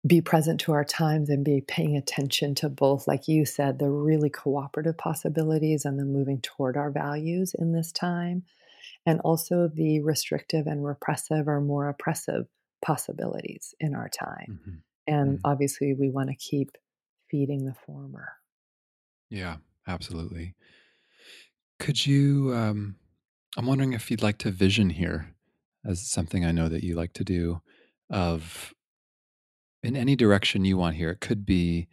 [0.05, 3.89] be present to our times and be paying attention to both, like you said, the
[3.89, 8.43] really cooperative possibilities and the moving toward our values in this time,
[9.05, 12.47] and also the restrictive and repressive or more oppressive
[12.83, 14.47] possibilities in our time.
[14.47, 14.83] Mhm.
[15.07, 15.43] And Mhm.
[15.43, 16.77] obviously, we want to keep
[17.29, 18.33] feeding the former.
[19.29, 20.55] Yeah, absolutely.
[21.79, 22.95] Could you, um,
[23.57, 25.35] I'm wondering if you'd like to vision here
[25.85, 27.61] as something I know that you like to do
[28.09, 28.73] of
[29.83, 31.09] in any direction you want here.
[31.11, 31.87] It could be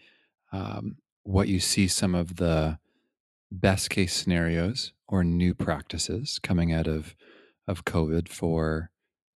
[0.52, 2.78] um, what you see some of the
[3.52, 7.14] best case scenarios or new practices coming out of
[7.68, 8.90] of COVID for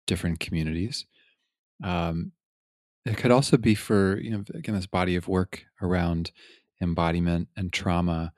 [0.06, 1.06] different communities.
[1.82, 2.32] Um,
[3.04, 6.30] it could also be for you know again this body of work around
[6.80, 8.32] embodiment and trauma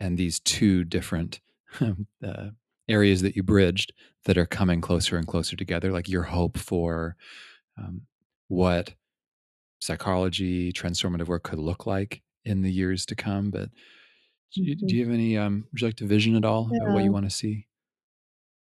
[0.00, 1.40] and these two different
[1.80, 2.48] uh,
[2.88, 3.92] areas that you bridged
[4.24, 5.92] that are coming closer and closer together.
[5.92, 7.16] Like your hope for
[7.78, 8.02] um,
[8.48, 8.94] what
[9.80, 13.50] psychology, transformative work could look like in the years to come.
[13.50, 13.70] But
[14.54, 14.96] do you, do Mhm.
[14.96, 15.36] you have any?
[15.36, 17.68] Um, would you like to vision at all about what you want to see?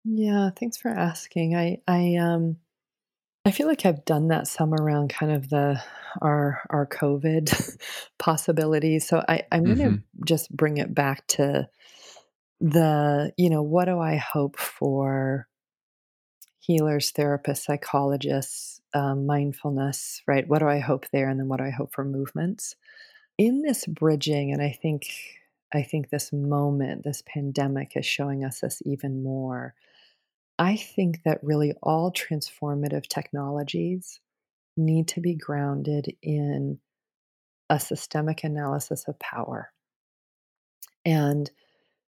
[0.04, 0.50] yeah.
[0.52, 1.56] Thanks for asking.
[1.56, 2.58] I, I, um,
[3.46, 5.82] I feel like I've done that some around kind of the
[6.22, 7.78] our our COVID
[8.20, 9.08] possibilities.
[9.08, 11.70] So I, I'm going to hmm just bring it back to
[12.62, 15.48] the, you know, what do I hope for
[16.60, 20.48] healers, therapists, psychologists, um, mindfulness, right?
[20.48, 22.76] What do I hope there, and then what do I hope for movements
[23.38, 24.52] in this bridging?
[24.54, 25.08] And I think
[25.74, 29.74] I think this moment, this pandemic, is showing us this even more.
[30.60, 34.20] I think that really all transformative technologies
[34.78, 36.80] need to be grounded in
[37.70, 39.72] a systemic analysis of power.
[41.06, 41.50] And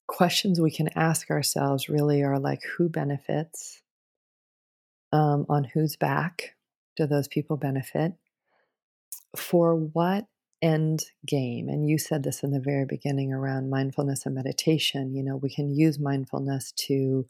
[0.08, 3.82] questions we can ask ourselves really are like who benefits,
[5.12, 6.56] um, on whose back
[6.98, 8.14] do those people benefit,
[9.36, 10.26] for what
[10.62, 11.70] end game?
[11.70, 15.16] And you said this in the very beginning around mindfulness and meditation.
[15.16, 17.26] You know, we can use mindfulness to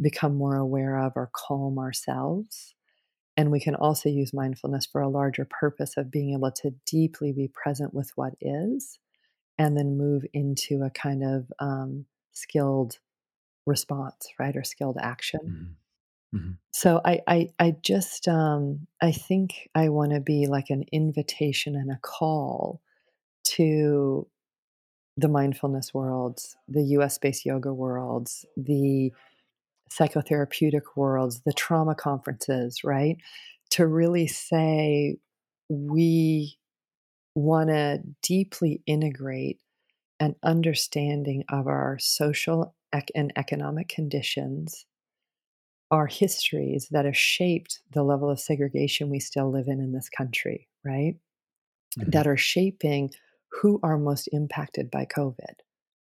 [0.00, 2.74] become more aware of or calm ourselves.
[3.36, 7.32] And we can also use mindfulness for a larger purpose of being able to deeply
[7.32, 8.98] be present with what is
[9.58, 12.98] and then move into a kind of um, skilled
[13.66, 15.40] response, right, or skilled action.
[15.44, 15.72] Mm-hmm.
[16.34, 16.52] Mm-hmm.
[16.72, 21.74] So I, I, I just, um, I think I want to be like an invitation
[21.74, 22.80] and a call
[23.44, 24.26] to
[25.16, 29.12] the mindfulness worlds, the US based yoga worlds, the
[29.92, 33.16] psychotherapeutic worlds, the trauma conferences, right?
[33.72, 35.16] To really say
[35.68, 36.56] we
[37.34, 39.58] want to deeply integrate
[40.20, 42.74] an understanding of our social
[43.14, 44.84] and economic conditions,
[45.90, 50.08] our histories that have shaped the level of segregation we still live in in this
[50.08, 51.16] country, right?
[51.98, 52.10] Mm-hmm.
[52.10, 53.10] That are shaping
[53.50, 55.54] who are most impacted by COVID,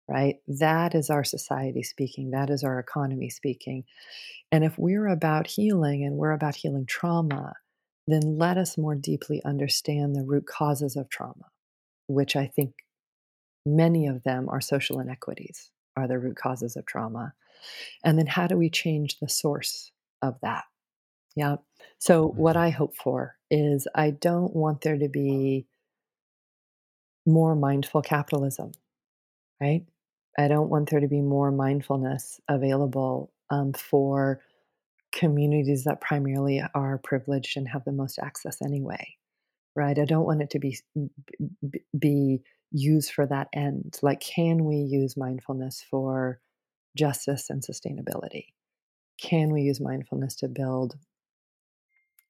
[0.08, 0.36] right?
[0.46, 3.84] That is our society speaking, that is our economy speaking.
[4.52, 7.54] And if we're about healing and we're about healing trauma,
[8.06, 11.46] then let us more deeply understand the root causes of trauma,
[12.08, 12.74] which I think
[13.64, 17.32] many of them are social inequities, are the root causes of trauma.
[18.04, 19.92] And then how do we change the source
[20.22, 20.64] of that?
[21.36, 21.56] Yeah.
[21.98, 22.64] So, what mm-hmm.
[22.64, 25.66] I hope for is I don't want there to be
[27.26, 28.72] more mindful capitalism,
[29.60, 29.84] right?
[30.38, 34.40] I don't want there to be more mindfulness available um, for
[35.12, 39.16] communities that primarily are privileged and have the most access anyway,
[39.74, 39.98] right?
[39.98, 40.78] I don't want it to be
[41.98, 42.40] be
[42.72, 43.98] used for that end.
[44.02, 46.40] Like, can we use mindfulness for
[46.96, 48.46] justice and sustainability?
[49.20, 50.96] Can we use mindfulness to build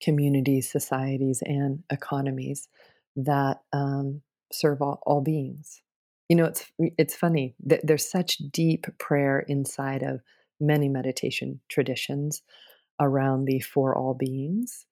[0.00, 2.68] communities, societies, and economies
[3.16, 5.82] that um, serve all, all beings.
[6.28, 10.20] You know, it's it's funny that there's such deep prayer inside of
[10.60, 12.42] many meditation traditions
[13.00, 14.86] around the for all beings.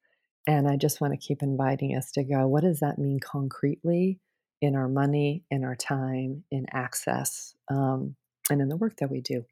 [0.46, 4.18] And I just want to keep inviting us to go, what does that mean concretely
[4.60, 8.16] in our money, in our time, in access, um,
[8.50, 9.44] and in the work that we do?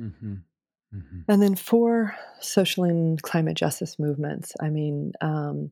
[0.00, 0.34] Mm-hmm.
[0.94, 1.20] Mm-hmm.
[1.30, 5.70] And then for social and climate justice movements, I mean, um,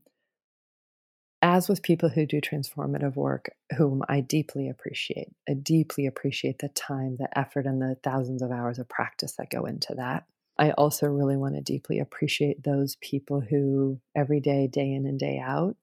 [1.41, 6.69] as with people who do transformative work, whom I deeply appreciate, I deeply appreciate the
[6.69, 10.25] time, the effort, and the thousands of hours of practice that go into that.
[10.59, 15.19] I also really want to deeply appreciate those people who every day, day in and
[15.19, 15.77] day out,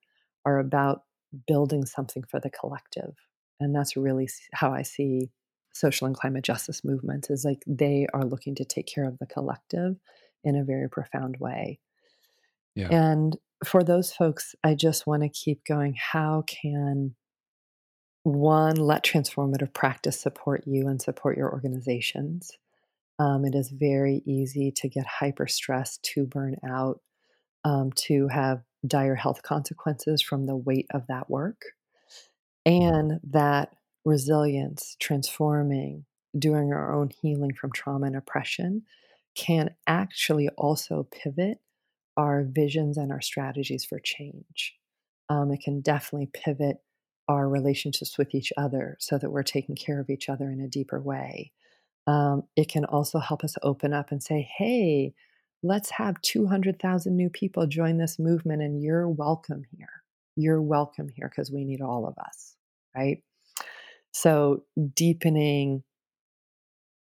[0.45, 1.05] are about
[1.47, 3.15] building something for the collective.
[3.61, 5.31] And that's really how I see
[5.75, 9.27] social and climate justice movements is like they are looking to take care of the
[9.27, 9.97] collective
[10.45, 11.79] in a very profound way.
[12.75, 12.89] Yeah.
[12.91, 15.95] And for those folks, I just want to keep going.
[15.95, 17.15] How can
[18.23, 22.53] one let transformative practice support you and support your organizations?
[23.19, 27.01] Um, it is very easy to get hyper stressed, to burn out,
[27.65, 31.63] um, to have dire health consequences from the weight of that work.
[32.67, 33.71] And that
[34.05, 36.05] resilience, transforming,
[36.39, 38.83] doing our own healing from trauma and oppression
[39.35, 41.59] can actually also pivot
[42.17, 44.75] our visions and our strategies for change.
[45.29, 46.79] Um, it can definitely pivot
[47.29, 50.69] our relationships with each other so that we're taking care of each other in a
[50.69, 51.53] deeper way.
[52.07, 55.15] Um, it can also help us open up and say, hey,
[55.63, 59.89] let's have 200,000 new people join this movement, and you're welcome here.
[60.37, 62.57] You're welcome here because we need all of us,
[62.95, 63.23] right?
[64.15, 64.63] So,
[64.95, 65.83] deepening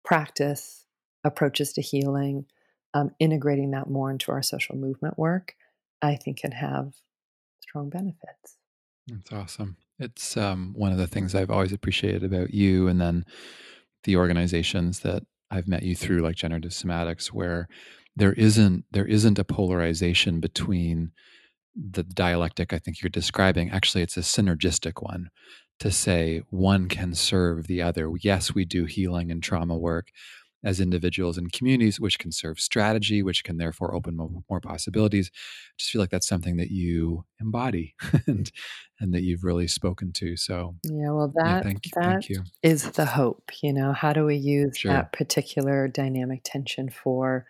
[0.05, 0.85] practice,
[1.23, 2.45] approaches to healing,
[2.93, 5.55] um, integrating that more into our social movement work,
[6.03, 6.93] I think can have
[7.61, 8.57] strong benefits.
[9.07, 9.77] That's awesome.
[9.97, 13.25] It's um, one of the things I've always appreciated about you, and then
[14.03, 17.67] the organizations that I've met you through, like Generative Somatics, where
[18.15, 21.11] there isn't there isn't a polarization between
[21.75, 23.71] the dialectic I think you're describing.
[23.71, 25.31] Actually, it's a synergistic one
[25.79, 28.11] to say one can serve the other.
[28.21, 30.09] Yes, we do healing and trauma work,
[30.63, 35.31] as individuals and communities, which can serve strategy, which can therefore open more, more possibilities.
[35.33, 37.95] I just feel like that's something that you embody
[38.27, 38.51] and
[38.99, 40.35] and that you've really spoken to.
[40.35, 42.43] So yeah, well, that yeah, thank, that thank you.
[42.61, 43.51] is the hope.
[43.61, 44.91] You know, how do we use sure.
[44.91, 47.45] that particular dynamic tension for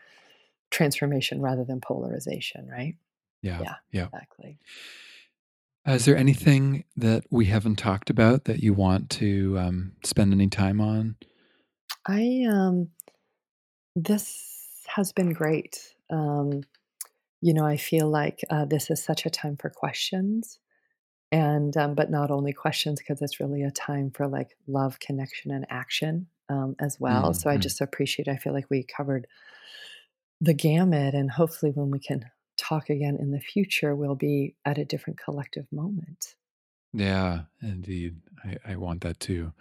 [0.70, 2.68] transformation rather than polarization?
[2.70, 2.96] Right?
[3.42, 3.60] Yeah.
[3.62, 3.76] Yeah.
[3.92, 4.06] Yeah.
[4.06, 4.60] Exactly.
[5.86, 10.48] Is there anything that we haven't talked about that you want to um, spend any
[10.48, 11.16] time on?
[12.08, 12.90] I um
[13.96, 15.94] this has been great.
[16.10, 16.62] Um,
[17.42, 20.60] you know, I feel like uh, this is such a time for questions,
[21.32, 25.52] and um, but not only questions because it's really a time for like love, connection,
[25.52, 27.24] and action um, as well.
[27.24, 27.34] Mm-hmm.
[27.34, 27.62] So I mm-hmm.
[27.62, 28.28] just appreciate.
[28.28, 29.28] I feel like we covered
[30.42, 32.26] the gamut, and hopefully, when we can
[32.60, 36.36] talk again in the future, we'll be at a different collective moment.
[36.94, 38.18] Yeah, indeed.
[38.44, 39.54] I, I want that too.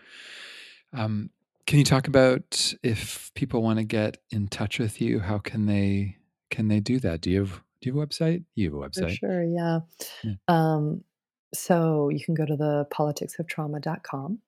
[0.93, 1.31] Um,
[1.67, 5.21] can you talk about if people want to get in touch with you?
[5.21, 6.17] How can they
[6.51, 7.21] can they do that?
[7.21, 8.45] Do you have do you have a website?
[8.55, 9.19] You have a For website.
[9.19, 9.81] sure, yeah.
[10.25, 10.35] Yeah.
[10.49, 11.05] Um,
[11.55, 14.39] so you can go to the politicsoftrauma.com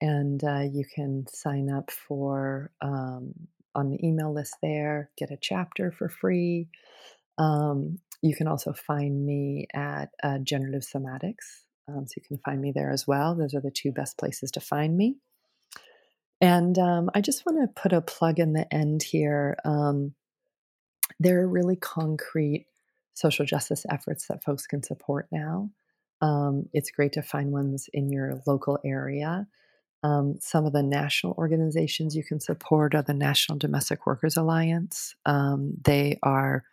[0.00, 3.34] and uh, you can sign up for um,
[3.74, 6.68] on the email list there, get a chapter for free.
[7.38, 11.64] Um, you can also find me at uh, Generative Somatics.
[11.88, 13.34] Um, so you can find me there as well.
[13.34, 15.16] Those are the two best places to find me.
[16.40, 19.56] And um, I just want to put a plug in the end here.
[19.64, 20.14] Um,
[21.18, 22.66] there are really concrete
[23.14, 25.70] social justice efforts that folks can support now.
[26.22, 29.46] Um, it's great to find ones in your local area.
[30.02, 35.14] Um, some of the national organizations you can support are the National Domestic Workers Alliance.
[35.26, 36.64] Um, they are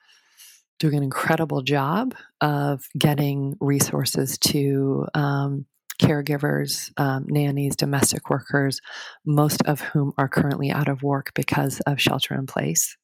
[0.80, 5.66] doing an incredible job of getting resources to um,
[6.00, 8.82] caregivers, um, nannies, domestic workers,
[9.26, 12.96] most of whom are currently out of work because of shelter in place.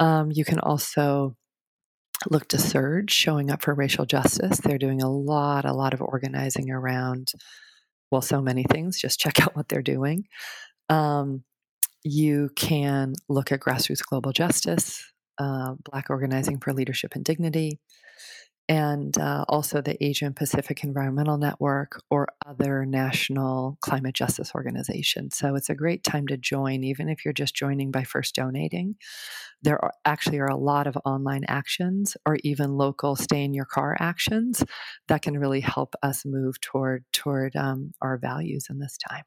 [0.00, 1.36] Um, you can also
[2.30, 4.58] look to SURJ, showing up for racial justice.
[4.58, 7.32] They're doing a lot, a lot of organizing around,
[8.10, 9.00] well, so many things.
[9.00, 10.26] Just check out what they're doing.
[10.88, 11.44] Um,
[12.02, 17.80] you can look at Grassroots Global Justice, uh, Black Organizing for Leadership and Dignity,
[18.68, 25.36] and uh, also the Asian Pacific Environmental Network or other national climate justice organizations.
[25.36, 28.94] So it's a great time to join, even if you're just joining by first donating.
[29.60, 33.64] There are actually are a lot of online actions or even local stay in your
[33.64, 34.62] car actions
[35.08, 39.24] that can really help us move toward toward um, our values in this time.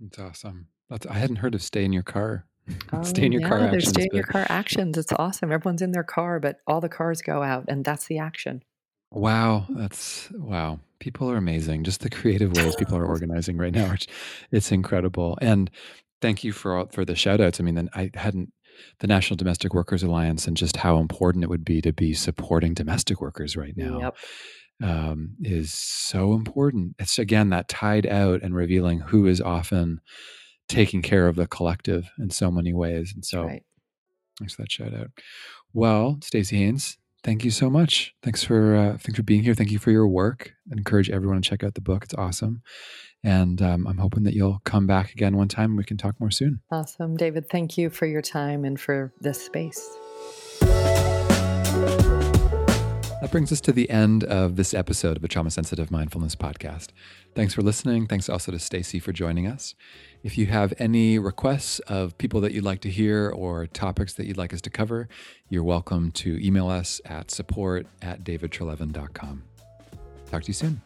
[0.00, 0.68] That's awesome.
[0.88, 2.46] That's, I hadn't heard of stay in your car.
[2.92, 4.96] Oh, stay in your yeah, car stay in your car actions.
[4.96, 5.52] It's awesome.
[5.52, 8.62] Everyone's in their car, but all the cars go out, and that's the action.
[9.10, 10.80] Wow, that's wow.
[10.98, 11.84] People are amazing.
[11.84, 13.92] Just the creative ways people are organizing right now.
[13.92, 14.06] It's,
[14.50, 15.38] it's incredible.
[15.40, 15.70] And
[16.22, 17.60] thank you for all, for the shout outs.
[17.60, 18.52] I mean, then I hadn't
[19.00, 22.74] the National Domestic Workers Alliance and just how important it would be to be supporting
[22.74, 24.16] domestic workers right now Yep.
[24.82, 26.96] um, is so important.
[26.98, 30.00] It's again that tied out and revealing who is often
[30.68, 33.12] taking care of the collective in so many ways.
[33.14, 33.62] And so right.
[34.38, 35.08] thanks for that shout out.
[35.72, 38.14] Well, Staci Haines, thank you so much.
[38.22, 39.54] Thanks for uh, thanks for being here.
[39.54, 40.52] Thank you for your work.
[40.70, 42.04] I encourage everyone to check out the book.
[42.04, 42.62] It's awesome,
[43.24, 45.70] and um, I'm hoping that you'll come back again one time.
[45.70, 46.60] and We can talk more soon.
[46.70, 47.16] Awesome.
[47.16, 49.98] David, thank you for your time and for this space.
[53.24, 56.88] That brings us to the end of this episode of the Trauma Sensitive Mindfulness Podcast.
[57.34, 58.06] Thanks for listening.
[58.06, 59.74] Thanks also to Staci for joining us.
[60.22, 64.26] If you have any requests of people that you'd like to hear or topics that
[64.26, 65.08] you'd like us to cover,
[65.48, 69.44] you're welcome to email us at support at davidtreleaven.com.
[70.30, 70.82] Talk to you soon.